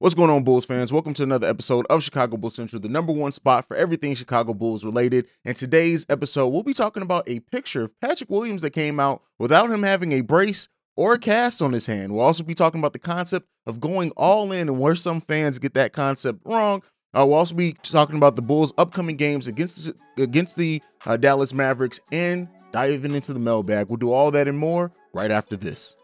What's 0.00 0.14
going 0.14 0.30
on, 0.30 0.44
Bulls 0.44 0.64
fans? 0.64 0.92
Welcome 0.92 1.12
to 1.14 1.24
another 1.24 1.48
episode 1.48 1.84
of 1.90 2.04
Chicago 2.04 2.36
Bulls 2.36 2.54
Central, 2.54 2.80
the 2.80 2.88
number 2.88 3.12
one 3.12 3.32
spot 3.32 3.66
for 3.66 3.76
everything 3.76 4.14
Chicago 4.14 4.54
Bulls 4.54 4.84
related. 4.84 5.26
And 5.44 5.56
today's 5.56 6.06
episode, 6.08 6.50
we'll 6.50 6.62
be 6.62 6.72
talking 6.72 7.02
about 7.02 7.28
a 7.28 7.40
picture 7.40 7.82
of 7.82 8.00
Patrick 8.00 8.30
Williams 8.30 8.62
that 8.62 8.70
came 8.70 9.00
out 9.00 9.24
without 9.40 9.72
him 9.72 9.82
having 9.82 10.12
a 10.12 10.20
brace 10.20 10.68
or 10.96 11.14
a 11.14 11.18
cast 11.18 11.60
on 11.60 11.72
his 11.72 11.86
hand. 11.86 12.12
We'll 12.12 12.24
also 12.24 12.44
be 12.44 12.54
talking 12.54 12.78
about 12.78 12.92
the 12.92 13.00
concept 13.00 13.48
of 13.66 13.80
going 13.80 14.12
all 14.16 14.52
in 14.52 14.68
and 14.68 14.78
where 14.78 14.94
some 14.94 15.20
fans 15.20 15.58
get 15.58 15.74
that 15.74 15.92
concept 15.92 16.42
wrong. 16.44 16.84
Uh, 17.12 17.24
we'll 17.26 17.34
also 17.34 17.56
be 17.56 17.72
talking 17.82 18.18
about 18.18 18.36
the 18.36 18.42
Bulls' 18.42 18.72
upcoming 18.78 19.16
games 19.16 19.48
against 19.48 19.90
against 20.16 20.54
the 20.54 20.80
uh, 21.06 21.16
Dallas 21.16 21.52
Mavericks 21.52 21.98
and 22.12 22.46
diving 22.70 23.16
into 23.16 23.32
the 23.32 23.40
mailbag. 23.40 23.88
We'll 23.88 23.96
do 23.96 24.12
all 24.12 24.30
that 24.30 24.46
and 24.46 24.58
more 24.58 24.92
right 25.12 25.32
after 25.32 25.56
this. 25.56 25.96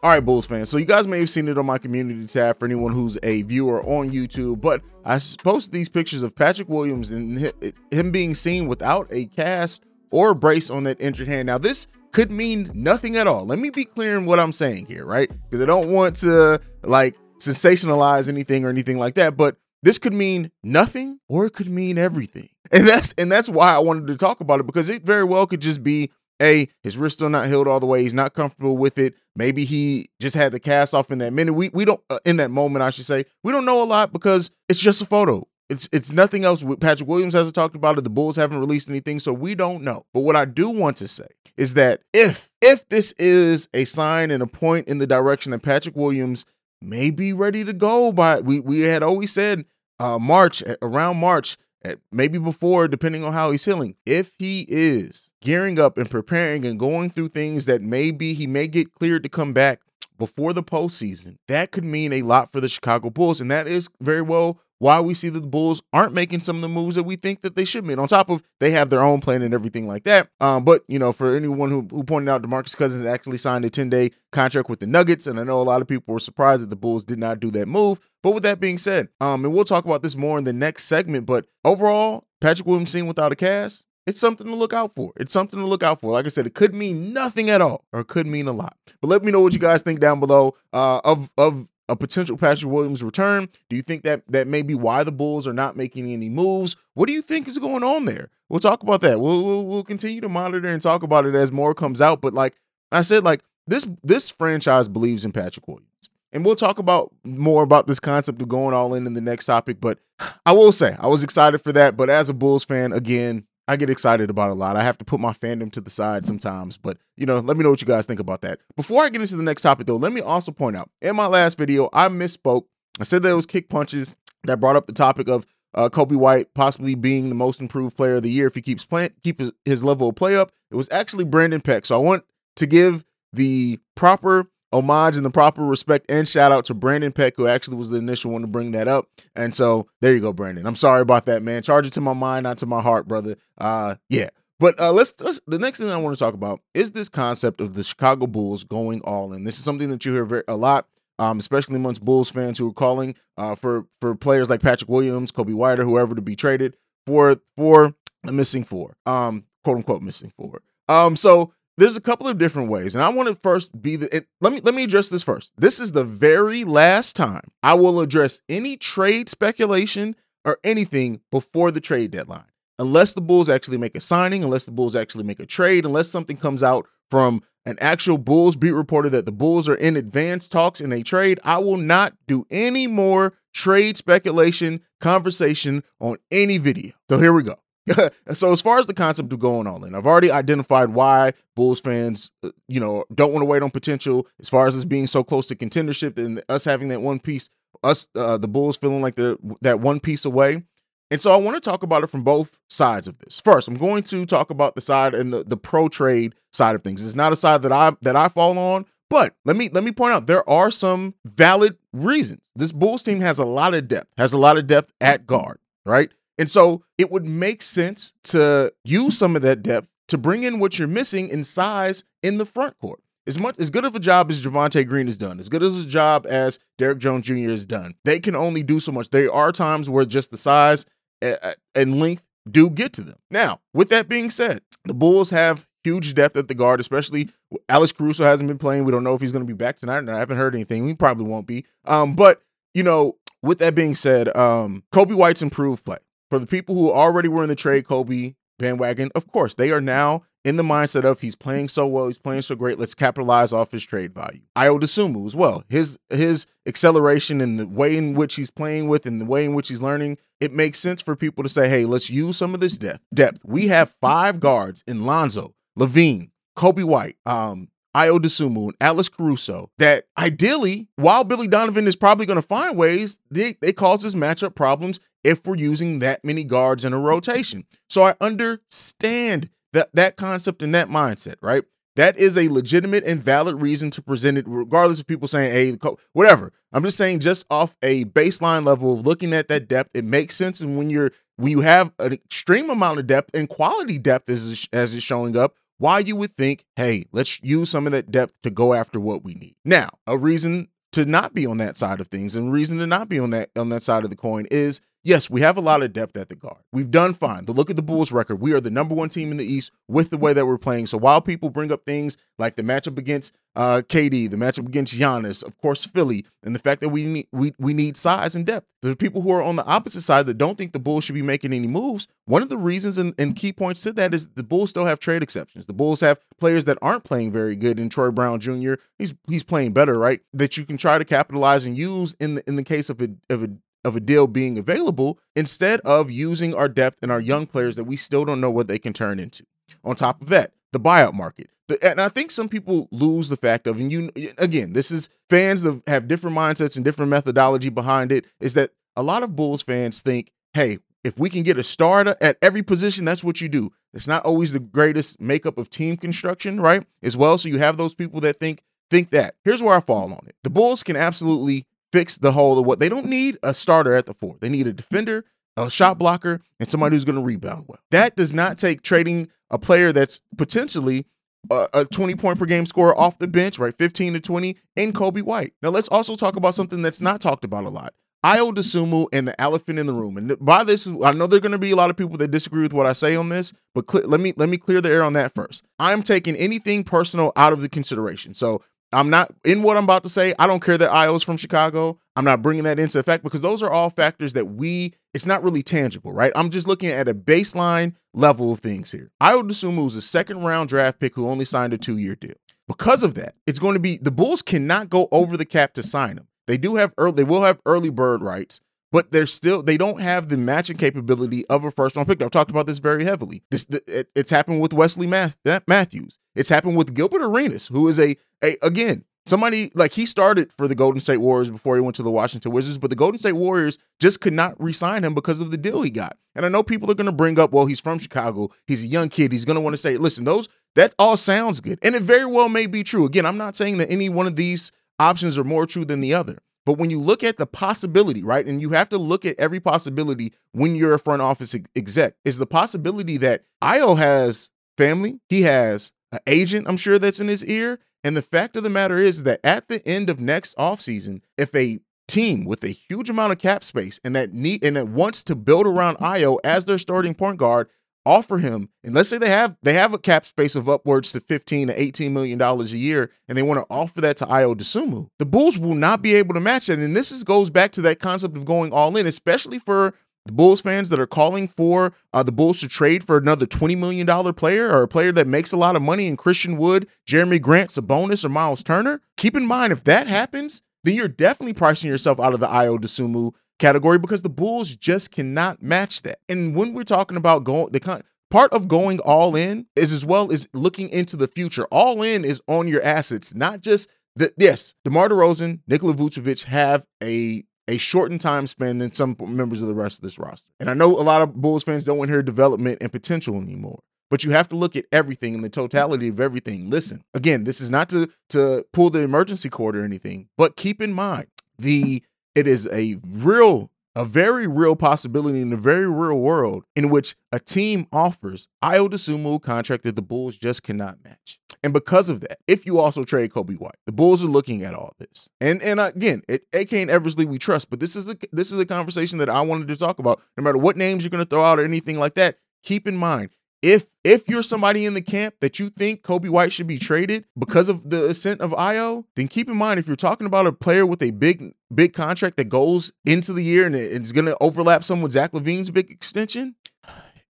All 0.00 0.10
right, 0.10 0.24
Bulls 0.24 0.46
fans. 0.46 0.68
So 0.68 0.76
you 0.76 0.84
guys 0.84 1.08
may 1.08 1.18
have 1.18 1.28
seen 1.28 1.48
it 1.48 1.58
on 1.58 1.66
my 1.66 1.76
community 1.76 2.24
tab 2.28 2.56
for 2.56 2.66
anyone 2.66 2.92
who's 2.92 3.18
a 3.24 3.42
viewer 3.42 3.82
on 3.82 4.10
YouTube, 4.10 4.60
but 4.60 4.80
I 5.04 5.18
posted 5.42 5.72
these 5.72 5.88
pictures 5.88 6.22
of 6.22 6.36
Patrick 6.36 6.68
Williams 6.68 7.10
and 7.10 7.52
him 7.90 8.12
being 8.12 8.36
seen 8.36 8.68
without 8.68 9.08
a 9.10 9.26
cast 9.26 9.88
or 10.12 10.30
a 10.30 10.34
brace 10.36 10.70
on 10.70 10.84
that 10.84 11.00
injured 11.00 11.26
hand. 11.26 11.46
Now, 11.46 11.58
this 11.58 11.88
could 12.12 12.30
mean 12.30 12.70
nothing 12.74 13.16
at 13.16 13.26
all. 13.26 13.44
Let 13.44 13.58
me 13.58 13.70
be 13.70 13.84
clear 13.84 14.16
in 14.16 14.24
what 14.24 14.38
I'm 14.38 14.52
saying 14.52 14.86
here, 14.86 15.04
right? 15.04 15.28
Because 15.28 15.60
I 15.60 15.66
don't 15.66 15.92
want 15.92 16.14
to 16.16 16.60
like 16.84 17.16
sensationalize 17.40 18.28
anything 18.28 18.64
or 18.64 18.68
anything 18.68 18.98
like 18.98 19.14
that, 19.14 19.36
but 19.36 19.56
this 19.82 19.98
could 19.98 20.14
mean 20.14 20.52
nothing 20.62 21.18
or 21.28 21.46
it 21.46 21.54
could 21.54 21.68
mean 21.68 21.98
everything. 21.98 22.48
And 22.70 22.86
that's 22.86 23.14
and 23.18 23.32
that's 23.32 23.48
why 23.48 23.74
I 23.74 23.78
wanted 23.78 24.06
to 24.08 24.16
talk 24.16 24.40
about 24.40 24.60
it 24.60 24.66
because 24.66 24.90
it 24.90 25.02
very 25.02 25.24
well 25.24 25.46
could 25.46 25.60
just 25.60 25.82
be 25.82 26.10
a, 26.40 26.68
his 26.82 26.96
wrist 26.96 27.16
still 27.16 27.28
not 27.28 27.46
healed 27.46 27.68
all 27.68 27.80
the 27.80 27.86
way. 27.86 28.02
He's 28.02 28.14
not 28.14 28.34
comfortable 28.34 28.76
with 28.76 28.98
it. 28.98 29.14
Maybe 29.38 29.64
he 29.64 30.08
just 30.20 30.34
had 30.34 30.50
the 30.50 30.58
cast 30.58 30.94
off 30.94 31.12
in 31.12 31.18
that 31.18 31.32
minute. 31.32 31.52
We 31.52 31.70
we 31.72 31.84
don't 31.84 32.00
uh, 32.10 32.18
in 32.26 32.38
that 32.38 32.50
moment, 32.50 32.82
I 32.82 32.90
should 32.90 33.04
say. 33.04 33.24
We 33.44 33.52
don't 33.52 33.64
know 33.64 33.84
a 33.84 33.86
lot 33.86 34.12
because 34.12 34.50
it's 34.68 34.80
just 34.80 35.00
a 35.00 35.06
photo. 35.06 35.46
It's 35.70 35.88
it's 35.92 36.12
nothing 36.12 36.44
else. 36.44 36.64
Patrick 36.80 37.08
Williams 37.08 37.34
hasn't 37.34 37.54
talked 37.54 37.76
about 37.76 37.98
it. 37.98 38.04
The 38.04 38.10
Bulls 38.10 38.34
haven't 38.34 38.58
released 38.58 38.90
anything, 38.90 39.20
so 39.20 39.32
we 39.32 39.54
don't 39.54 39.84
know. 39.84 40.04
But 40.12 40.20
what 40.22 40.34
I 40.34 40.44
do 40.44 40.70
want 40.70 40.96
to 40.96 41.06
say 41.06 41.26
is 41.56 41.74
that 41.74 42.00
if 42.12 42.50
if 42.60 42.88
this 42.88 43.12
is 43.12 43.68
a 43.74 43.84
sign 43.84 44.32
and 44.32 44.42
a 44.42 44.46
point 44.48 44.88
in 44.88 44.98
the 44.98 45.06
direction 45.06 45.52
that 45.52 45.62
Patrick 45.62 45.94
Williams 45.94 46.44
may 46.82 47.12
be 47.12 47.32
ready 47.32 47.62
to 47.64 47.72
go 47.72 48.12
by, 48.12 48.40
we 48.40 48.58
we 48.58 48.80
had 48.80 49.04
always 49.04 49.32
said 49.32 49.66
uh, 50.00 50.18
March 50.18 50.64
around 50.82 51.18
March 51.18 51.56
Eh, 51.84 51.94
maybe 52.10 52.38
before, 52.38 52.88
depending 52.88 53.22
on 53.22 53.32
how 53.32 53.50
he's 53.50 53.64
healing. 53.64 53.94
If 54.04 54.34
he 54.38 54.66
is 54.68 55.30
gearing 55.40 55.78
up 55.78 55.96
and 55.96 56.10
preparing 56.10 56.64
and 56.64 56.78
going 56.78 57.10
through 57.10 57.28
things 57.28 57.66
that 57.66 57.82
maybe 57.82 58.32
he 58.32 58.46
may 58.46 58.66
get 58.66 58.94
cleared 58.94 59.22
to 59.22 59.28
come 59.28 59.52
back 59.52 59.80
before 60.18 60.52
the 60.52 60.62
postseason, 60.62 61.36
that 61.46 61.70
could 61.70 61.84
mean 61.84 62.12
a 62.12 62.22
lot 62.22 62.50
for 62.50 62.60
the 62.60 62.68
Chicago 62.68 63.10
Bulls. 63.10 63.40
And 63.40 63.50
that 63.50 63.68
is 63.68 63.88
very 64.00 64.22
well 64.22 64.60
why 64.78 65.00
we 65.00 65.14
see 65.14 65.28
that 65.28 65.40
the 65.40 65.46
Bulls 65.46 65.82
aren't 65.92 66.14
making 66.14 66.40
some 66.40 66.56
of 66.56 66.62
the 66.62 66.68
moves 66.68 66.94
that 66.94 67.02
we 67.02 67.16
think 67.16 67.40
that 67.40 67.56
they 67.56 67.64
should 67.64 67.84
make. 67.84 67.98
On 67.98 68.06
top 68.06 68.30
of 68.30 68.42
they 68.60 68.70
have 68.70 68.90
their 68.90 69.02
own 69.02 69.20
plan 69.20 69.42
and 69.42 69.54
everything 69.54 69.86
like 69.86 70.04
that. 70.04 70.28
Um, 70.40 70.64
but 70.64 70.82
you 70.88 70.98
know, 70.98 71.12
for 71.12 71.34
anyone 71.34 71.70
who, 71.70 71.86
who 71.90 72.04
pointed 72.04 72.30
out 72.30 72.42
DeMarcus 72.42 72.76
Cousins 72.76 73.04
actually 73.04 73.38
signed 73.38 73.64
a 73.64 73.70
10-day 73.70 74.10
contract 74.32 74.68
with 74.68 74.80
the 74.80 74.86
Nuggets, 74.86 75.26
and 75.26 75.38
I 75.38 75.44
know 75.44 75.60
a 75.60 75.62
lot 75.62 75.82
of 75.82 75.88
people 75.88 76.12
were 76.12 76.20
surprised 76.20 76.62
that 76.62 76.70
the 76.70 76.76
Bulls 76.76 77.04
did 77.04 77.18
not 77.18 77.40
do 77.40 77.50
that 77.52 77.68
move. 77.68 78.00
But 78.22 78.32
with 78.34 78.42
that 78.42 78.60
being 78.60 78.78
said, 78.78 79.08
um, 79.20 79.44
and 79.44 79.54
we'll 79.54 79.64
talk 79.64 79.84
about 79.84 80.02
this 80.02 80.16
more 80.16 80.38
in 80.38 80.44
the 80.44 80.52
next 80.52 80.84
segment, 80.84 81.26
but 81.26 81.46
overall, 81.64 82.24
Patrick 82.40 82.66
Williams 82.66 82.90
seen 82.90 83.06
without 83.06 83.32
a 83.32 83.36
cast, 83.36 83.84
it's 84.08 84.18
something 84.18 84.46
to 84.46 84.54
look 84.54 84.72
out 84.72 84.94
for. 84.94 85.12
It's 85.16 85.32
something 85.32 85.58
to 85.58 85.66
look 85.66 85.82
out 85.82 86.00
for. 86.00 86.10
Like 86.10 86.24
I 86.24 86.30
said, 86.30 86.46
it 86.46 86.54
could 86.54 86.74
mean 86.74 87.12
nothing 87.12 87.50
at 87.50 87.60
all, 87.60 87.84
or 87.92 88.00
it 88.00 88.08
could 88.08 88.26
mean 88.26 88.48
a 88.48 88.52
lot. 88.52 88.74
But 89.02 89.08
let 89.08 89.22
me 89.22 89.30
know 89.30 89.42
what 89.42 89.52
you 89.52 89.58
guys 89.58 89.82
think 89.82 90.00
down 90.00 90.18
below 90.18 90.54
uh, 90.72 91.00
of 91.04 91.30
of 91.36 91.68
a 91.88 91.96
potential 91.96 92.36
Patrick 92.36 92.70
Williams 92.70 93.02
return? 93.02 93.48
Do 93.68 93.76
you 93.76 93.82
think 93.82 94.02
that 94.02 94.22
that 94.28 94.46
may 94.46 94.62
be 94.62 94.74
why 94.74 95.04
the 95.04 95.12
Bulls 95.12 95.46
are 95.46 95.52
not 95.52 95.76
making 95.76 96.10
any 96.12 96.28
moves? 96.28 96.76
What 96.94 97.06
do 97.06 97.12
you 97.12 97.22
think 97.22 97.48
is 97.48 97.58
going 97.58 97.82
on 97.82 98.04
there? 98.04 98.30
We'll 98.48 98.60
talk 98.60 98.82
about 98.82 99.00
that. 99.02 99.20
We'll 99.20 99.44
we'll, 99.44 99.66
we'll 99.66 99.84
continue 99.84 100.20
to 100.20 100.28
monitor 100.28 100.68
and 100.68 100.82
talk 100.82 101.02
about 101.02 101.26
it 101.26 101.34
as 101.34 101.52
more 101.52 101.74
comes 101.74 102.00
out. 102.00 102.20
But 102.20 102.34
like 102.34 102.54
I 102.92 103.02
said, 103.02 103.24
like 103.24 103.42
this 103.66 103.88
this 104.02 104.30
franchise 104.30 104.88
believes 104.88 105.24
in 105.24 105.32
Patrick 105.32 105.66
Williams. 105.68 105.86
And 106.32 106.44
we'll 106.44 106.56
talk 106.56 106.78
about 106.78 107.10
more 107.24 107.62
about 107.62 107.86
this 107.86 108.00
concept 108.00 108.42
of 108.42 108.48
going 108.48 108.74
all 108.74 108.92
in 108.94 109.06
in 109.06 109.14
the 109.14 109.20
next 109.20 109.46
topic. 109.46 109.80
But 109.80 109.98
I 110.44 110.52
will 110.52 110.72
say 110.72 110.94
I 110.98 111.06
was 111.06 111.22
excited 111.22 111.58
for 111.62 111.72
that. 111.72 111.96
But 111.96 112.10
as 112.10 112.28
a 112.28 112.34
Bulls 112.34 112.64
fan, 112.64 112.92
again, 112.92 113.46
I 113.68 113.76
get 113.76 113.90
excited 113.90 114.30
about 114.30 114.50
a 114.50 114.54
lot. 114.54 114.76
I 114.76 114.82
have 114.82 114.96
to 114.98 115.04
put 115.04 115.20
my 115.20 115.32
fandom 115.32 115.70
to 115.72 115.80
the 115.82 115.90
side 115.90 116.24
sometimes, 116.24 116.78
but 116.78 116.96
you 117.16 117.26
know, 117.26 117.36
let 117.36 117.56
me 117.58 117.62
know 117.62 117.70
what 117.70 117.82
you 117.82 117.86
guys 117.86 118.06
think 118.06 118.18
about 118.18 118.40
that. 118.40 118.60
Before 118.76 119.04
I 119.04 119.10
get 119.10 119.20
into 119.20 119.36
the 119.36 119.42
next 119.42 119.60
topic 119.60 119.86
though, 119.86 119.96
let 119.96 120.12
me 120.12 120.22
also 120.22 120.50
point 120.52 120.74
out 120.74 120.90
in 121.02 121.14
my 121.14 121.26
last 121.26 121.58
video, 121.58 121.90
I 121.92 122.08
misspoke. 122.08 122.64
I 122.98 123.04
said 123.04 123.22
that 123.22 123.30
it 123.30 123.34
was 123.34 123.46
kick 123.46 123.68
punches 123.68 124.16
that 124.44 124.58
brought 124.58 124.76
up 124.76 124.86
the 124.86 124.94
topic 124.94 125.28
of 125.28 125.46
uh, 125.74 125.90
Coby 125.90 126.16
White 126.16 126.54
possibly 126.54 126.94
being 126.94 127.28
the 127.28 127.34
most 127.34 127.60
improved 127.60 127.94
player 127.94 128.14
of 128.14 128.22
the 128.22 128.30
year 128.30 128.46
if 128.46 128.54
he 128.54 128.62
keeps 128.62 128.86
playing, 128.86 129.10
keep 129.22 129.38
his, 129.38 129.52
his 129.66 129.84
level 129.84 130.08
of 130.08 130.16
play 130.16 130.34
up. 130.34 130.50
It 130.70 130.76
was 130.76 130.88
actually 130.90 131.24
Brandon 131.24 131.60
Peck. 131.60 131.84
So 131.84 131.94
I 131.94 132.02
want 132.02 132.24
to 132.56 132.66
give 132.66 133.04
the 133.34 133.78
proper 133.94 134.50
homage 134.72 135.16
and 135.16 135.24
the 135.24 135.30
proper 135.30 135.64
respect 135.64 136.06
and 136.10 136.28
shout 136.28 136.52
out 136.52 136.64
to 136.66 136.74
Brandon 136.74 137.12
Peck, 137.12 137.34
who 137.36 137.46
actually 137.46 137.76
was 137.76 137.90
the 137.90 137.98
initial 137.98 138.32
one 138.32 138.42
to 138.42 138.46
bring 138.46 138.72
that 138.72 138.88
up. 138.88 139.08
And 139.34 139.54
so 139.54 139.88
there 140.00 140.14
you 140.14 140.20
go, 140.20 140.32
Brandon. 140.32 140.66
I'm 140.66 140.76
sorry 140.76 141.00
about 141.00 141.26
that, 141.26 141.42
man. 141.42 141.62
Charge 141.62 141.86
it 141.86 141.92
to 141.94 142.00
my 142.00 142.12
mind, 142.12 142.44
not 142.44 142.58
to 142.58 142.66
my 142.66 142.80
heart, 142.80 143.08
brother. 143.08 143.36
Uh, 143.56 143.96
yeah. 144.08 144.28
But 144.60 144.80
uh, 144.80 144.92
let's, 144.92 145.20
let's 145.20 145.40
the 145.46 145.58
next 145.58 145.78
thing 145.78 145.88
I 145.88 145.96
want 145.96 146.16
to 146.16 146.22
talk 146.22 146.34
about 146.34 146.60
is 146.74 146.90
this 146.90 147.08
concept 147.08 147.60
of 147.60 147.74
the 147.74 147.84
Chicago 147.84 148.26
Bulls 148.26 148.64
going 148.64 149.00
all 149.04 149.32
in. 149.32 149.44
This 149.44 149.58
is 149.58 149.64
something 149.64 149.88
that 149.90 150.04
you 150.04 150.12
hear 150.12 150.24
very, 150.24 150.42
a 150.48 150.56
lot, 150.56 150.88
um, 151.20 151.38
especially 151.38 151.76
amongst 151.76 152.04
Bulls 152.04 152.28
fans 152.28 152.58
who 152.58 152.68
are 152.68 152.74
calling 152.74 153.14
uh, 153.36 153.54
for 153.54 153.86
for 154.00 154.16
players 154.16 154.50
like 154.50 154.60
Patrick 154.60 154.90
Williams, 154.90 155.30
Coby 155.30 155.54
White, 155.54 155.78
or 155.78 155.84
whoever 155.84 156.16
to 156.16 156.22
be 156.22 156.34
traded 156.34 156.76
for 157.06 157.36
for 157.56 157.94
the 158.24 158.32
missing 158.32 158.64
four, 158.64 158.96
um, 159.06 159.44
quote 159.62 159.76
unquote 159.76 160.02
missing 160.02 160.32
four. 160.36 160.60
Um, 160.88 161.14
so 161.14 161.52
there's 161.78 161.96
a 161.96 162.00
couple 162.00 162.28
of 162.28 162.36
different 162.36 162.68
ways 162.68 162.94
and 162.94 163.02
i 163.02 163.08
want 163.08 163.28
to 163.28 163.34
first 163.34 163.80
be 163.80 163.96
the 163.96 164.14
it, 164.14 164.26
let 164.40 164.52
me 164.52 164.60
let 164.62 164.74
me 164.74 164.84
address 164.84 165.08
this 165.08 165.22
first. 165.22 165.52
This 165.56 165.80
is 165.80 165.92
the 165.92 166.04
very 166.04 166.64
last 166.64 167.16
time 167.16 167.50
i 167.62 167.74
will 167.74 168.00
address 168.00 168.42
any 168.48 168.76
trade 168.76 169.28
speculation 169.28 170.14
or 170.44 170.58
anything 170.62 171.20
before 171.30 171.70
the 171.70 171.80
trade 171.80 172.10
deadline 172.10 172.44
unless 172.78 173.14
the 173.14 173.20
bulls 173.20 173.48
actually 173.48 173.78
make 173.78 173.96
a 173.96 174.00
signing 174.00 174.44
unless 174.44 174.64
the 174.64 174.72
bulls 174.72 174.94
actually 174.94 175.24
make 175.24 175.40
a 175.40 175.46
trade 175.46 175.84
unless 175.84 176.08
something 176.08 176.36
comes 176.36 176.62
out 176.62 176.86
from 177.10 177.42
an 177.66 177.76
actual 177.80 178.16
bulls 178.16 178.56
beat 178.56 178.72
reporter 178.72 179.10
that 179.10 179.26
the 179.26 179.32
bulls 179.32 179.68
are 179.68 179.74
in 179.74 179.96
advanced 179.96 180.50
talks 180.50 180.80
in 180.80 180.90
a 180.90 181.02
trade. 181.02 181.38
I 181.44 181.58
will 181.58 181.76
not 181.76 182.14
do 182.26 182.46
any 182.50 182.86
more 182.86 183.34
trade 183.52 183.98
speculation 183.98 184.80
conversation 185.00 185.82
on 186.00 186.16
any 186.30 186.56
video. 186.56 186.92
So 187.10 187.18
here 187.18 187.32
we 187.32 187.42
go 187.42 187.56
so 188.32 188.52
as 188.52 188.62
far 188.62 188.78
as 188.78 188.86
the 188.86 188.94
concept 188.94 189.32
of 189.32 189.38
going 189.38 189.66
all 189.66 189.84
in, 189.84 189.94
I've 189.94 190.06
already 190.06 190.30
identified 190.30 190.90
why 190.90 191.32
Bulls 191.56 191.80
fans, 191.80 192.30
uh, 192.42 192.50
you 192.68 192.80
know, 192.80 193.04
don't 193.14 193.32
want 193.32 193.42
to 193.42 193.46
wait 193.46 193.62
on 193.62 193.70
potential. 193.70 194.26
As 194.40 194.48
far 194.48 194.66
as 194.66 194.76
us 194.76 194.84
being 194.84 195.06
so 195.06 195.22
close 195.24 195.46
to 195.46 195.56
contendership 195.56 196.18
and 196.18 196.42
us 196.48 196.64
having 196.64 196.88
that 196.88 197.02
one 197.02 197.18
piece, 197.18 197.50
us 197.82 198.08
uh, 198.16 198.38
the 198.38 198.48
Bulls 198.48 198.76
feeling 198.76 199.02
like 199.02 199.14
they're 199.14 199.36
that 199.62 199.80
one 199.80 200.00
piece 200.00 200.24
away. 200.24 200.62
And 201.10 201.20
so 201.20 201.32
I 201.32 201.36
want 201.36 201.56
to 201.56 201.60
talk 201.60 201.82
about 201.82 202.04
it 202.04 202.08
from 202.08 202.22
both 202.22 202.58
sides 202.68 203.08
of 203.08 203.18
this. 203.18 203.40
First, 203.40 203.66
I'm 203.66 203.76
going 203.78 204.02
to 204.04 204.26
talk 204.26 204.50
about 204.50 204.74
the 204.74 204.82
side 204.82 205.14
and 205.14 205.32
the, 205.32 205.42
the 205.42 205.56
pro 205.56 205.88
trade 205.88 206.34
side 206.52 206.74
of 206.74 206.82
things. 206.82 207.04
It's 207.04 207.16
not 207.16 207.32
a 207.32 207.36
side 207.36 207.62
that 207.62 207.72
I 207.72 207.92
that 208.02 208.16
I 208.16 208.28
fall 208.28 208.58
on, 208.58 208.84
but 209.08 209.34
let 209.44 209.56
me 209.56 209.70
let 209.72 209.84
me 209.84 209.92
point 209.92 210.12
out 210.12 210.26
there 210.26 210.48
are 210.48 210.70
some 210.70 211.14
valid 211.24 211.78
reasons. 211.92 212.50
This 212.54 212.72
Bulls 212.72 213.02
team 213.02 213.20
has 213.20 213.38
a 213.38 213.46
lot 213.46 213.74
of 213.74 213.88
depth, 213.88 214.12
has 214.18 214.32
a 214.32 214.38
lot 214.38 214.58
of 214.58 214.66
depth 214.66 214.92
at 215.00 215.26
guard, 215.26 215.58
right? 215.86 216.10
And 216.38 216.48
so 216.48 216.84
it 216.96 217.10
would 217.10 217.26
make 217.26 217.62
sense 217.62 218.12
to 218.24 218.72
use 218.84 219.18
some 219.18 219.36
of 219.36 219.42
that 219.42 219.62
depth 219.62 219.88
to 220.08 220.18
bring 220.18 220.44
in 220.44 220.58
what 220.58 220.78
you're 220.78 220.88
missing 220.88 221.28
in 221.28 221.44
size 221.44 222.04
in 222.22 222.38
the 222.38 222.46
front 222.46 222.78
court. 222.78 223.00
As 223.26 223.38
much 223.38 223.58
as 223.58 223.68
good 223.68 223.84
of 223.84 223.94
a 223.94 224.00
job 224.00 224.30
as 224.30 224.42
Javonte 224.42 224.86
Green 224.86 225.06
has 225.06 225.18
done, 225.18 225.38
as 225.38 225.50
good 225.50 225.62
as 225.62 225.84
a 225.84 225.86
job 225.86 226.26
as 226.26 226.58
Derrick 226.78 226.98
Jones 226.98 227.26
Jr. 227.26 227.50
has 227.50 227.66
done, 227.66 227.94
they 228.04 228.20
can 228.20 228.34
only 228.34 228.62
do 228.62 228.80
so 228.80 228.90
much. 228.90 229.10
There 229.10 229.30
are 229.30 229.52
times 229.52 229.90
where 229.90 230.06
just 230.06 230.30
the 230.30 230.38
size 230.38 230.86
and 231.20 232.00
length 232.00 232.24
do 232.50 232.70
get 232.70 232.94
to 232.94 233.02
them. 233.02 233.18
Now, 233.30 233.60
with 233.74 233.90
that 233.90 234.08
being 234.08 234.30
said, 234.30 234.62
the 234.84 234.94
Bulls 234.94 235.28
have 235.28 235.66
huge 235.84 236.14
depth 236.14 236.38
at 236.38 236.48
the 236.48 236.54
guard, 236.54 236.80
especially 236.80 237.28
Alex 237.68 237.92
Caruso 237.92 238.24
hasn't 238.24 238.48
been 238.48 238.58
playing. 238.58 238.84
We 238.84 238.92
don't 238.92 239.04
know 239.04 239.14
if 239.14 239.20
he's 239.20 239.32
going 239.32 239.46
to 239.46 239.52
be 239.52 239.56
back 239.56 239.76
tonight. 239.76 240.08
I 240.08 240.18
haven't 240.18 240.38
heard 240.38 240.54
anything. 240.54 240.86
He 240.86 240.94
probably 240.94 241.26
won't 241.26 241.46
be. 241.46 241.66
Um, 241.84 242.14
but 242.14 242.42
you 242.72 242.82
know, 242.82 243.16
with 243.42 243.58
that 243.58 243.74
being 243.74 243.94
said, 243.94 244.34
um, 244.34 244.84
Coby 244.92 245.14
White's 245.14 245.42
improved 245.42 245.84
play 245.84 245.98
for 246.30 246.38
the 246.38 246.46
people 246.46 246.74
who 246.74 246.92
already 246.92 247.28
were 247.28 247.42
in 247.42 247.48
the 247.48 247.54
trade 247.54 247.84
Coby 247.84 248.34
bandwagon, 248.58 249.08
of 249.14 249.26
course, 249.28 249.54
they 249.54 249.70
are 249.70 249.80
now 249.80 250.22
in 250.44 250.56
the 250.56 250.62
mindset 250.62 251.04
of 251.04 251.20
he's 251.20 251.34
playing 251.34 251.68
so 251.68 251.86
well, 251.86 252.06
he's 252.06 252.18
playing 252.18 252.42
so 252.42 252.54
great. 252.54 252.78
Let's 252.78 252.94
capitalize 252.94 253.52
off 253.52 253.70
his 253.70 253.84
trade 253.84 254.14
value. 254.14 254.40
Ayo 254.56 254.80
Dosunmu 254.80 255.26
as 255.26 255.36
well. 255.36 255.64
His 255.68 255.98
his 256.10 256.46
acceleration 256.66 257.40
and 257.40 257.58
the 257.58 257.68
way 257.68 257.96
in 257.96 258.14
which 258.14 258.36
he's 258.36 258.50
playing 258.50 258.88
with 258.88 259.06
and 259.06 259.20
the 259.20 259.26
way 259.26 259.44
in 259.44 259.54
which 259.54 259.68
he's 259.68 259.82
learning, 259.82 260.18
it 260.40 260.52
makes 260.52 260.78
sense 260.78 261.02
for 261.02 261.16
people 261.16 261.42
to 261.42 261.48
say, 261.48 261.68
hey, 261.68 261.84
let's 261.84 262.10
use 262.10 262.36
some 262.36 262.54
of 262.54 262.60
this 262.60 262.78
depth. 262.78 263.04
Depth. 263.12 263.40
We 263.44 263.68
have 263.68 263.90
five 264.00 264.40
guards 264.40 264.82
in 264.86 265.04
Lonzo, 265.04 265.54
LaVine, 265.78 266.30
Coby 266.56 266.84
White, 266.84 267.16
um, 267.26 267.68
Ayo 267.98 268.20
Dosunmu, 268.20 268.64
and 268.66 268.76
Alex 268.80 269.08
Caruso 269.08 269.70
that 269.78 270.04
ideally, 270.16 270.86
while 270.94 271.24
Billy 271.24 271.48
Donovan 271.48 271.88
is 271.88 271.96
probably 271.96 272.26
going 272.26 272.40
to 272.40 272.42
find 272.42 272.76
ways, 272.76 273.18
they, 273.28 273.54
they 273.60 273.72
cause 273.72 274.04
us 274.04 274.14
matchup 274.14 274.54
problems 274.54 275.00
if 275.24 275.44
we're 275.44 275.56
using 275.56 275.98
that 275.98 276.24
many 276.24 276.44
guards 276.44 276.84
in 276.84 276.92
a 276.92 276.98
rotation. 276.98 277.64
So 277.88 278.04
I 278.04 278.14
understand 278.20 279.50
that 279.72 279.88
that 279.94 280.16
concept 280.16 280.62
and 280.62 280.72
that 280.76 280.88
mindset, 280.88 281.36
right? 281.42 281.64
That 281.96 282.16
is 282.16 282.38
a 282.38 282.48
legitimate 282.48 283.02
and 283.02 283.20
valid 283.20 283.60
reason 283.60 283.90
to 283.90 284.00
present 284.00 284.38
it, 284.38 284.44
regardless 284.46 285.00
of 285.00 285.08
people 285.08 285.26
saying, 285.26 285.50
hey, 285.50 285.76
whatever. 286.12 286.52
I'm 286.72 286.84
just 286.84 286.96
saying, 286.96 287.18
just 287.18 287.44
off 287.50 287.76
a 287.82 288.04
baseline 288.04 288.64
level 288.64 288.92
of 288.92 289.04
looking 289.04 289.32
at 289.32 289.48
that 289.48 289.66
depth, 289.66 289.90
it 289.94 290.04
makes 290.04 290.36
sense. 290.36 290.60
And 290.60 290.78
when 290.78 290.90
you're 290.90 291.10
when 291.36 291.50
you 291.50 291.60
have 291.62 291.92
an 291.98 292.12
extreme 292.12 292.70
amount 292.70 293.00
of 293.00 293.08
depth 293.08 293.34
and 293.34 293.48
quality 293.48 293.98
depth 293.98 294.30
as 294.30 294.68
as 294.72 294.94
is 294.94 295.02
showing 295.02 295.36
up, 295.36 295.56
why 295.78 296.00
you 296.00 296.16
would 296.16 296.32
think, 296.32 296.64
hey, 296.76 297.06
let's 297.12 297.42
use 297.42 297.70
some 297.70 297.86
of 297.86 297.92
that 297.92 298.10
depth 298.10 298.34
to 298.42 298.50
go 298.50 298.74
after 298.74 299.00
what 299.00 299.24
we 299.24 299.34
need. 299.34 299.56
Now, 299.64 299.88
a 300.06 300.18
reason 300.18 300.68
to 300.92 301.04
not 301.04 301.34
be 301.34 301.46
on 301.46 301.58
that 301.58 301.76
side 301.76 302.00
of 302.00 302.08
things 302.08 302.36
and 302.36 302.52
reason 302.52 302.78
to 302.78 302.86
not 302.86 303.08
be 303.08 303.18
on 303.18 303.30
that 303.30 303.50
on 303.56 303.68
that 303.68 303.82
side 303.82 304.04
of 304.04 304.10
the 304.10 304.16
coin 304.16 304.46
is 304.50 304.80
yes, 305.04 305.30
we 305.30 305.40
have 305.40 305.56
a 305.56 305.60
lot 305.60 305.82
of 305.82 305.92
depth 305.92 306.16
at 306.16 306.28
the 306.28 306.34
guard. 306.34 306.58
We've 306.72 306.90
done 306.90 307.14
fine. 307.14 307.44
The 307.44 307.52
look 307.52 307.70
at 307.70 307.76
the 307.76 307.82
Bulls 307.82 308.12
record, 308.12 308.36
we 308.36 308.52
are 308.52 308.60
the 308.60 308.70
number 308.70 308.94
one 308.94 309.08
team 309.08 309.30
in 309.30 309.36
the 309.36 309.44
East 309.44 309.70
with 309.88 310.10
the 310.10 310.18
way 310.18 310.32
that 310.32 310.46
we're 310.46 310.58
playing. 310.58 310.86
So 310.86 310.98
while 310.98 311.20
people 311.20 311.50
bring 311.50 311.72
up 311.72 311.84
things 311.84 312.16
like 312.38 312.56
the 312.56 312.62
matchup 312.62 312.98
against 312.98 313.34
uh, 313.58 313.82
KD, 313.82 314.30
the 314.30 314.36
matchup 314.36 314.68
against 314.68 314.96
Giannis, 314.96 315.44
of 315.44 315.58
course 315.58 315.84
Philly, 315.84 316.24
and 316.44 316.54
the 316.54 316.60
fact 316.60 316.80
that 316.80 316.90
we 316.90 317.04
need 317.04 317.26
we 317.32 317.52
we 317.58 317.74
need 317.74 317.96
size 317.96 318.36
and 318.36 318.46
depth. 318.46 318.68
The 318.82 318.94
people 318.94 319.20
who 319.20 319.32
are 319.32 319.42
on 319.42 319.56
the 319.56 319.64
opposite 319.66 320.02
side 320.02 320.26
that 320.26 320.38
don't 320.38 320.56
think 320.56 320.72
the 320.72 320.78
Bulls 320.78 321.02
should 321.02 321.16
be 321.16 321.22
making 321.22 321.52
any 321.52 321.66
moves, 321.66 322.06
one 322.26 322.40
of 322.40 322.50
the 322.50 322.56
reasons 322.56 322.98
and, 322.98 323.14
and 323.18 323.34
key 323.34 323.52
points 323.52 323.82
to 323.82 323.92
that 323.94 324.14
is 324.14 324.28
the 324.28 324.44
Bulls 324.44 324.70
still 324.70 324.84
have 324.84 325.00
trade 325.00 325.24
exceptions. 325.24 325.66
The 325.66 325.72
Bulls 325.72 326.00
have 326.02 326.20
players 326.38 326.66
that 326.66 326.78
aren't 326.80 327.02
playing 327.02 327.32
very 327.32 327.56
good. 327.56 327.80
In 327.80 327.88
Troy 327.88 328.12
Brown 328.12 328.38
Jr., 328.38 328.74
he's 328.96 329.12
he's 329.26 329.42
playing 329.42 329.72
better, 329.72 329.98
right? 329.98 330.20
That 330.32 330.56
you 330.56 330.64
can 330.64 330.76
try 330.76 330.96
to 330.96 331.04
capitalize 331.04 331.66
and 331.66 331.76
use 331.76 332.14
in 332.20 332.36
the 332.36 332.44
in 332.46 332.54
the 332.54 332.62
case 332.62 332.88
of 332.88 333.02
a 333.02 333.08
of 333.28 333.42
a 333.42 333.50
of 333.84 333.96
a 333.96 334.00
deal 334.00 334.28
being 334.28 334.56
available 334.56 335.18
instead 335.34 335.80
of 335.80 336.12
using 336.12 336.54
our 336.54 336.68
depth 336.68 336.98
and 337.02 337.10
our 337.10 337.20
young 337.20 337.44
players 337.44 337.74
that 337.74 337.84
we 337.84 337.96
still 337.96 338.24
don't 338.24 338.40
know 338.40 338.50
what 338.50 338.68
they 338.68 338.78
can 338.78 338.92
turn 338.92 339.18
into. 339.18 339.44
On 339.82 339.96
top 339.96 340.22
of 340.22 340.28
that, 340.28 340.52
the 340.72 340.80
buyout 340.80 341.14
market. 341.14 341.50
And 341.82 342.00
I 342.00 342.08
think 342.08 342.30
some 342.30 342.48
people 342.48 342.88
lose 342.90 343.28
the 343.28 343.36
fact 343.36 343.66
of, 343.66 343.78
and 343.78 343.92
you 343.92 344.10
again, 344.38 344.72
this 344.72 344.90
is 344.90 345.10
fans 345.28 345.64
of 345.64 345.82
have 345.86 346.08
different 346.08 346.36
mindsets 346.36 346.76
and 346.76 346.84
different 346.84 347.10
methodology 347.10 347.68
behind 347.68 348.10
it. 348.10 348.24
Is 348.40 348.54
that 348.54 348.70
a 348.96 349.02
lot 349.02 349.22
of 349.22 349.36
Bulls 349.36 349.62
fans 349.62 350.00
think, 350.00 350.32
hey, 350.54 350.78
if 351.04 351.18
we 351.18 351.28
can 351.30 351.42
get 351.42 351.58
a 351.58 351.62
starter 351.62 352.16
at 352.20 352.38
every 352.42 352.62
position, 352.62 353.04
that's 353.04 353.22
what 353.22 353.40
you 353.40 353.48
do. 353.48 353.70
It's 353.92 354.08
not 354.08 354.24
always 354.24 354.52
the 354.52 354.60
greatest 354.60 355.20
makeup 355.20 355.58
of 355.58 355.70
team 355.70 355.96
construction, 355.96 356.60
right? 356.60 356.84
As 357.02 357.16
well. 357.16 357.38
So 357.38 357.48
you 357.48 357.58
have 357.58 357.76
those 357.76 357.94
people 357.94 358.20
that 358.22 358.38
think 358.38 358.62
think 358.90 359.10
that. 359.10 359.34
Here's 359.44 359.62
where 359.62 359.74
I 359.74 359.80
fall 359.80 360.12
on 360.12 360.26
it. 360.26 360.36
The 360.44 360.50
Bulls 360.50 360.82
can 360.82 360.96
absolutely 360.96 361.66
fix 361.92 362.18
the 362.18 362.32
whole 362.32 362.58
of 362.58 362.66
what 362.66 362.80
they 362.80 362.88
don't 362.88 363.06
need 363.06 363.38
a 363.42 363.52
starter 363.52 363.94
at 363.94 364.06
the 364.06 364.14
four. 364.14 364.36
They 364.40 364.48
need 364.48 364.66
a 364.66 364.72
defender, 364.72 365.24
a 365.66 365.70
shot 365.70 365.98
blocker, 365.98 366.40
and 366.60 366.68
somebody 366.68 366.96
who's 366.96 367.04
going 367.04 367.16
to 367.18 367.24
rebound 367.24 367.64
well. 367.68 367.80
That 367.90 368.16
does 368.16 368.32
not 368.32 368.58
take 368.58 368.82
trading 368.82 369.28
a 369.50 369.58
player 369.58 369.92
that's 369.92 370.20
potentially 370.36 371.06
a, 371.50 371.68
a 371.74 371.84
20 371.84 372.14
point 372.14 372.38
per 372.38 372.46
game 372.46 372.66
scorer 372.66 372.98
off 372.98 373.18
the 373.18 373.28
bench, 373.28 373.58
right? 373.58 373.76
15 373.76 374.14
to 374.14 374.20
20 374.20 374.56
in 374.76 374.92
Coby 374.92 375.22
White. 375.22 375.52
Now 375.62 375.70
let's 375.70 375.88
also 375.88 376.16
talk 376.16 376.36
about 376.36 376.54
something 376.54 376.82
that's 376.82 377.00
not 377.00 377.20
talked 377.20 377.44
about 377.44 377.64
a 377.64 377.70
lot. 377.70 377.94
Ayo 378.24 378.52
Dosunmu 378.52 379.06
and 379.12 379.28
the 379.28 379.40
elephant 379.40 379.78
in 379.78 379.86
the 379.86 379.92
room. 379.92 380.16
And 380.16 380.36
by 380.40 380.64
this, 380.64 380.88
I 380.88 381.12
know 381.12 381.28
there 381.28 381.38
are 381.38 381.40
going 381.40 381.52
to 381.52 381.58
be 381.58 381.70
a 381.70 381.76
lot 381.76 381.88
of 381.88 381.96
people 381.96 382.16
that 382.16 382.32
disagree 382.32 382.62
with 382.62 382.72
what 382.72 382.86
I 382.86 382.92
say 382.92 383.14
on 383.14 383.28
this, 383.28 383.52
but 383.74 383.88
cl- 383.88 384.08
let 384.08 384.20
me 384.20 384.32
let 384.36 384.48
me 384.48 384.56
clear 384.56 384.80
the 384.80 384.90
air 384.90 385.04
on 385.04 385.12
that 385.12 385.34
first. 385.34 385.64
I'm 385.78 386.02
taking 386.02 386.34
anything 386.34 386.82
personal 386.82 387.32
out 387.36 387.52
of 387.52 387.60
the 387.60 387.68
consideration. 387.68 388.34
So 388.34 388.62
I'm 388.92 389.10
not 389.10 389.34
in 389.44 389.62
what 389.62 389.76
I'm 389.76 389.84
about 389.84 390.02
to 390.04 390.08
say. 390.08 390.34
I 390.38 390.46
don't 390.46 390.62
care 390.62 390.78
that 390.78 390.90
Ayo's 390.90 391.22
from 391.22 391.36
Chicago. 391.36 391.98
I'm 392.16 392.24
not 392.24 392.42
bringing 392.42 392.64
that 392.64 392.78
into 392.78 392.98
effect 392.98 393.22
because 393.22 393.42
those 393.42 393.62
are 393.62 393.70
all 393.70 393.90
factors 393.90 394.32
that 394.32 394.46
we, 394.46 394.94
it's 395.14 395.26
not 395.26 395.42
really 395.42 395.62
tangible, 395.62 396.12
right? 396.12 396.32
I'm 396.34 396.48
just 396.50 396.66
looking 396.66 396.88
at 396.88 397.08
a 397.08 397.14
baseline 397.14 397.94
level 398.14 398.50
of 398.50 398.60
things 398.60 398.90
here. 398.90 399.10
Ayo 399.22 399.42
Dosunmu 399.42 399.86
is 399.86 399.96
a 399.96 400.02
second 400.02 400.42
round 400.42 400.68
draft 400.68 401.00
pick 401.00 401.14
who 401.14 401.28
only 401.28 401.44
signed 401.44 401.74
a 401.74 401.78
two 401.78 401.98
year 401.98 402.14
deal. 402.14 402.34
Because 402.66 403.02
of 403.02 403.14
that, 403.14 403.34
it's 403.46 403.58
going 403.58 403.74
to 403.74 403.80
be 403.80 403.96
the 403.96 404.10
Bulls 404.10 404.42
cannot 404.42 404.90
go 404.90 405.08
over 405.12 405.36
the 405.36 405.46
cap 405.46 405.72
to 405.74 405.82
sign 405.82 406.18
him. 406.18 406.26
They 406.46 406.56
do 406.56 406.76
have 406.76 406.92
early, 406.98 407.12
they 407.12 407.24
will 407.24 407.42
have 407.42 407.60
early 407.66 407.90
bird 407.90 408.22
rights, 408.22 408.60
but 408.92 409.12
they're 409.12 409.26
still 409.26 409.62
they 409.62 409.76
don't 409.76 410.00
have 410.00 410.28
the 410.28 410.36
matching 410.36 410.76
capability 410.76 411.46
of 411.46 411.64
a 411.64 411.70
first 411.70 411.96
round 411.96 412.08
pick. 412.08 412.22
I've 412.22 412.30
talked 412.30 412.50
about 412.50 412.66
this 412.66 412.78
very 412.78 413.04
heavily. 413.04 413.42
This 413.50 413.66
it, 413.70 414.08
it's 414.14 414.30
happened 414.30 414.60
with 414.60 414.72
Wesley 414.72 415.06
Matthews. 415.06 416.18
It's 416.34 416.48
happened 416.48 416.76
with 416.76 416.94
Gilbert 416.94 417.22
Arenas, 417.22 417.68
who 417.68 417.88
is 417.88 417.98
a 418.00 418.16
a 418.42 418.56
again 418.62 419.04
somebody 419.28 419.70
like 419.74 419.92
he 419.92 420.06
started 420.06 420.52
for 420.52 420.66
the 420.66 420.74
Golden 420.74 421.00
State 421.00 421.18
Warriors 421.18 421.50
before 421.50 421.76
he 421.76 421.82
went 421.82 421.94
to 421.96 422.02
the 422.02 422.10
Washington 422.10 422.50
Wizards, 422.50 422.78
but 422.78 422.90
the 422.90 422.96
Golden 422.96 423.18
State 423.18 423.32
Warriors 423.32 423.78
just 424.00 424.20
could 424.20 424.32
not 424.32 424.60
re-sign 424.60 425.04
him 425.04 425.14
because 425.14 425.40
of 425.40 425.50
the 425.50 425.56
deal 425.56 425.82
he 425.82 425.90
got. 425.90 426.16
And 426.34 426.46
I 426.46 426.48
know 426.48 426.62
people 426.62 426.90
are 426.90 426.94
going 426.94 427.06
to 427.06 427.12
bring 427.12 427.38
up, 427.38 427.52
well, 427.52 427.66
he's 427.66 427.80
from 427.80 427.98
Chicago, 427.98 428.50
he's 428.66 428.82
a 428.82 428.86
young 428.86 429.08
kid, 429.08 429.32
he's 429.32 429.44
going 429.44 429.56
to 429.56 429.60
want 429.60 429.74
to 429.74 429.78
say, 429.78 429.96
listen, 429.96 430.24
those 430.24 430.48
that 430.74 430.94
all 430.98 431.16
sounds 431.16 431.60
good, 431.60 431.78
and 431.82 431.94
it 431.94 432.02
very 432.02 432.26
well 432.26 432.48
may 432.48 432.66
be 432.66 432.82
true. 432.82 433.04
Again, 433.04 433.26
I'm 433.26 433.38
not 433.38 433.56
saying 433.56 433.78
that 433.78 433.90
any 433.90 434.08
one 434.08 434.26
of 434.26 434.36
these 434.36 434.72
options 434.98 435.38
are 435.38 435.44
more 435.44 435.66
true 435.66 435.84
than 435.84 436.00
the 436.00 436.14
other. 436.14 436.38
But 436.68 436.76
when 436.76 436.90
you 436.90 437.00
look 437.00 437.24
at 437.24 437.38
the 437.38 437.46
possibility, 437.46 438.22
right, 438.22 438.46
and 438.46 438.60
you 438.60 438.68
have 438.72 438.90
to 438.90 438.98
look 438.98 439.24
at 439.24 439.40
every 439.40 439.58
possibility 439.58 440.34
when 440.52 440.76
you're 440.76 440.92
a 440.92 440.98
front 440.98 441.22
office 441.22 441.56
exec, 441.74 442.12
is 442.26 442.36
the 442.36 442.44
possibility 442.44 443.16
that 443.16 443.44
Ayo 443.64 443.96
has 443.96 444.50
family, 444.76 445.18
he 445.30 445.40
has 445.44 445.92
an 446.12 446.18
agent, 446.26 446.68
I'm 446.68 446.76
sure 446.76 446.98
that's 446.98 447.20
in 447.20 447.28
his 447.28 447.42
ear. 447.42 447.78
And 448.04 448.14
the 448.14 448.20
fact 448.20 448.54
of 448.54 448.64
the 448.64 448.68
matter 448.68 448.98
is 448.98 449.22
that 449.22 449.40
at 449.42 449.68
the 449.68 449.80
end 449.88 450.10
of 450.10 450.20
next 450.20 450.58
offseason, 450.58 451.22
if 451.38 451.54
a 451.54 451.80
team 452.06 452.44
with 452.44 452.62
a 452.64 452.68
huge 452.68 453.08
amount 453.08 453.32
of 453.32 453.38
cap 453.38 453.64
space 453.64 453.98
and 454.04 454.14
that 454.14 454.34
need 454.34 454.62
and 454.62 454.76
that 454.76 454.88
wants 454.88 455.24
to 455.24 455.34
build 455.34 455.66
around 455.66 455.96
Ayo 455.96 456.38
as 456.44 456.66
their 456.66 456.76
starting 456.76 457.14
point 457.14 457.38
guard, 457.38 457.70
offer 458.08 458.38
him, 458.38 458.70
and 458.82 458.94
let's 458.94 459.08
say 459.08 459.18
they 459.18 459.28
have 459.28 459.56
they 459.62 459.74
have 459.74 459.92
a 459.92 459.98
cap 459.98 460.24
space 460.24 460.56
of 460.56 460.68
upwards 460.68 461.12
to 461.12 461.20
15 461.20 461.68
to 461.68 461.80
18 461.80 462.12
million 462.12 462.38
dollars 462.38 462.72
a 462.72 462.78
year, 462.78 463.10
and 463.28 463.36
they 463.36 463.42
want 463.42 463.60
to 463.60 463.66
offer 463.68 464.00
that 464.00 464.16
to 464.18 464.26
Ayo 464.26 464.54
Dosunmu, 464.54 465.08
the 465.18 465.26
Bulls 465.26 465.58
will 465.58 465.74
not 465.74 466.00
be 466.00 466.14
able 466.14 466.34
to 466.34 466.40
match 466.40 466.66
that. 466.68 466.78
And 466.78 466.96
this 466.96 467.12
is, 467.12 467.22
goes 467.22 467.50
back 467.50 467.72
to 467.72 467.82
that 467.82 468.00
concept 468.00 468.36
of 468.36 468.46
going 468.46 468.72
all 468.72 468.96
in, 468.96 469.06
especially 469.06 469.58
for 469.58 469.94
the 470.24 470.32
Bulls 470.32 470.60
fans 470.60 470.90
that 470.90 471.00
are 471.00 471.06
calling 471.06 471.48
for 471.48 471.92
uh, 472.12 472.22
the 472.22 472.32
Bulls 472.32 472.60
to 472.60 472.68
trade 472.68 473.02
for 473.04 473.16
another 473.16 473.46
$20 473.46 473.78
million 473.78 474.06
player 474.34 474.68
or 474.68 474.82
a 474.82 474.88
player 474.88 475.12
that 475.12 475.26
makes 475.26 475.52
a 475.52 475.56
lot 475.56 475.76
of 475.76 475.82
money 475.82 476.06
in 476.06 476.16
Christian 476.16 476.56
Wood, 476.56 476.86
Jerami 477.06 477.40
Grant, 477.40 477.70
Sabonis, 477.70 478.24
or 478.24 478.28
Miles 478.28 478.62
Turner. 478.62 479.00
Keep 479.16 479.36
in 479.36 479.46
mind, 479.46 479.72
if 479.72 479.84
that 479.84 480.06
happens, 480.06 480.62
then 480.84 480.94
you're 480.94 481.08
definitely 481.08 481.54
pricing 481.54 481.90
yourself 481.90 482.20
out 482.20 482.34
of 482.34 482.40
the 482.40 482.46
Ayo 482.46 482.78
Dosunmu 482.78 483.32
category 483.58 483.98
because 483.98 484.22
the 484.22 484.28
Bulls 484.28 484.76
just 484.76 485.10
cannot 485.12 485.62
match 485.62 486.02
that. 486.02 486.18
And 486.28 486.54
when 486.54 486.74
we're 486.74 486.84
talking 486.84 487.16
about 487.16 487.44
going 487.44 487.72
the 487.72 487.80
con- 487.80 488.02
part 488.30 488.52
of 488.52 488.68
going 488.68 489.00
all 489.00 489.36
in 489.36 489.66
is 489.76 489.92
as 489.92 490.04
well 490.04 490.32
as 490.32 490.48
looking 490.52 490.88
into 490.90 491.16
the 491.16 491.28
future. 491.28 491.66
All 491.70 492.02
in 492.02 492.24
is 492.24 492.42
on 492.46 492.68
your 492.68 492.82
assets, 492.82 493.34
not 493.34 493.60
just 493.60 493.88
the 494.16 494.32
yes, 494.36 494.74
DeMar 494.84 495.08
DeRozan, 495.08 495.60
Nikola 495.66 495.94
Vucevic 495.94 496.44
have 496.44 496.86
a 497.02 497.44
a 497.68 497.78
shortened 497.78 498.20
time 498.20 498.46
span 498.46 498.78
than 498.78 498.92
some 498.92 499.14
members 499.20 499.60
of 499.60 499.68
the 499.68 499.74
rest 499.74 499.98
of 499.98 500.02
this 500.02 500.18
roster. 500.18 500.50
And 500.58 500.70
I 500.70 500.74
know 500.74 500.98
a 500.98 501.02
lot 501.02 501.20
of 501.22 501.34
Bulls 501.34 501.64
fans 501.64 501.84
don't 501.84 501.98
want 501.98 502.08
to 502.08 502.14
hear 502.14 502.22
development 502.22 502.78
and 502.80 502.90
potential 502.90 503.36
anymore. 503.36 503.80
But 504.10 504.24
you 504.24 504.30
have 504.30 504.48
to 504.48 504.56
look 504.56 504.74
at 504.74 504.86
everything 504.90 505.34
and 505.34 505.44
the 505.44 505.50
totality 505.50 506.08
of 506.08 506.18
everything. 506.18 506.70
Listen, 506.70 507.04
again, 507.12 507.44
this 507.44 507.60
is 507.60 507.70
not 507.70 507.90
to 507.90 508.08
to 508.30 508.64
pull 508.72 508.88
the 508.90 509.02
emergency 509.02 509.50
cord 509.50 509.76
or 509.76 509.84
anything, 509.84 510.28
but 510.38 510.56
keep 510.56 510.80
in 510.80 510.94
mind 510.94 511.26
the 511.58 512.02
it 512.34 512.46
is 512.46 512.68
a 512.72 512.96
real, 513.06 513.70
a 513.94 514.04
very 514.04 514.46
real 514.46 514.76
possibility 514.76 515.40
in 515.40 515.52
a 515.52 515.56
very 515.56 515.88
real 515.88 516.18
world 516.18 516.64
in 516.76 516.90
which 516.90 517.16
a 517.32 517.38
team 517.38 517.86
offers 517.92 518.48
Ayo 518.62 518.88
Dosunmu 518.88 519.42
contract 519.42 519.84
that 519.84 519.96
the 519.96 520.02
Bulls 520.02 520.38
just 520.38 520.62
cannot 520.62 521.02
match. 521.04 521.40
And 521.62 521.72
because 521.72 522.08
of 522.08 522.20
that, 522.20 522.38
if 522.46 522.66
you 522.66 522.78
also 522.78 523.02
trade 523.02 523.32
Coby 523.32 523.58
White, 523.58 523.74
the 523.86 523.92
Bulls 523.92 524.22
are 524.22 524.28
looking 524.28 524.62
at 524.62 524.74
all 524.74 524.92
this. 524.98 525.28
And 525.40 525.60
and 525.62 525.80
again, 525.80 526.22
it, 526.28 526.44
AK 526.52 526.72
and 526.74 526.90
Eversley 526.90 527.24
we 527.24 527.38
trust, 527.38 527.68
but 527.68 527.80
this 527.80 527.96
is 527.96 528.08
a 528.08 528.16
this 528.30 528.52
is 528.52 528.58
a 528.58 528.66
conversation 528.66 529.18
that 529.18 529.28
I 529.28 529.40
wanted 529.40 529.68
to 529.68 529.76
talk 529.76 529.98
about. 529.98 530.20
No 530.36 530.44
matter 530.44 530.58
what 530.58 530.76
names 530.76 531.02
you're 531.02 531.10
going 531.10 531.24
to 531.24 531.28
throw 531.28 531.42
out 531.42 531.58
or 531.58 531.64
anything 531.64 531.98
like 531.98 532.14
that, 532.14 532.36
keep 532.62 532.86
in 532.86 532.96
mind 532.96 533.30
if 533.62 533.86
if 534.04 534.28
you're 534.28 534.42
somebody 534.42 534.86
in 534.86 534.94
the 534.94 535.02
camp 535.02 535.34
that 535.40 535.58
you 535.58 535.68
think 535.68 536.02
Coby 536.02 536.28
White 536.28 536.52
should 536.52 536.66
be 536.66 536.78
traded 536.78 537.24
because 537.38 537.68
of 537.68 537.90
the 537.90 538.08
ascent 538.08 538.40
of 538.40 538.52
Ayo, 538.52 539.04
then 539.16 539.28
keep 539.28 539.48
in 539.48 539.56
mind 539.56 539.80
if 539.80 539.86
you're 539.86 539.96
talking 539.96 540.26
about 540.26 540.46
a 540.46 540.52
player 540.52 540.86
with 540.86 541.02
a 541.02 541.10
big 541.10 541.54
big 541.74 541.92
contract 541.92 542.36
that 542.36 542.48
goes 542.48 542.92
into 543.04 543.32
the 543.32 543.42
year 543.42 543.66
and 543.66 543.74
it's 543.74 544.12
going 544.12 544.26
to 544.26 544.36
overlap 544.40 544.84
some 544.84 545.02
with 545.02 545.12
Zach 545.12 545.32
LaVine's 545.32 545.70
big 545.70 545.90
extension, 545.90 546.54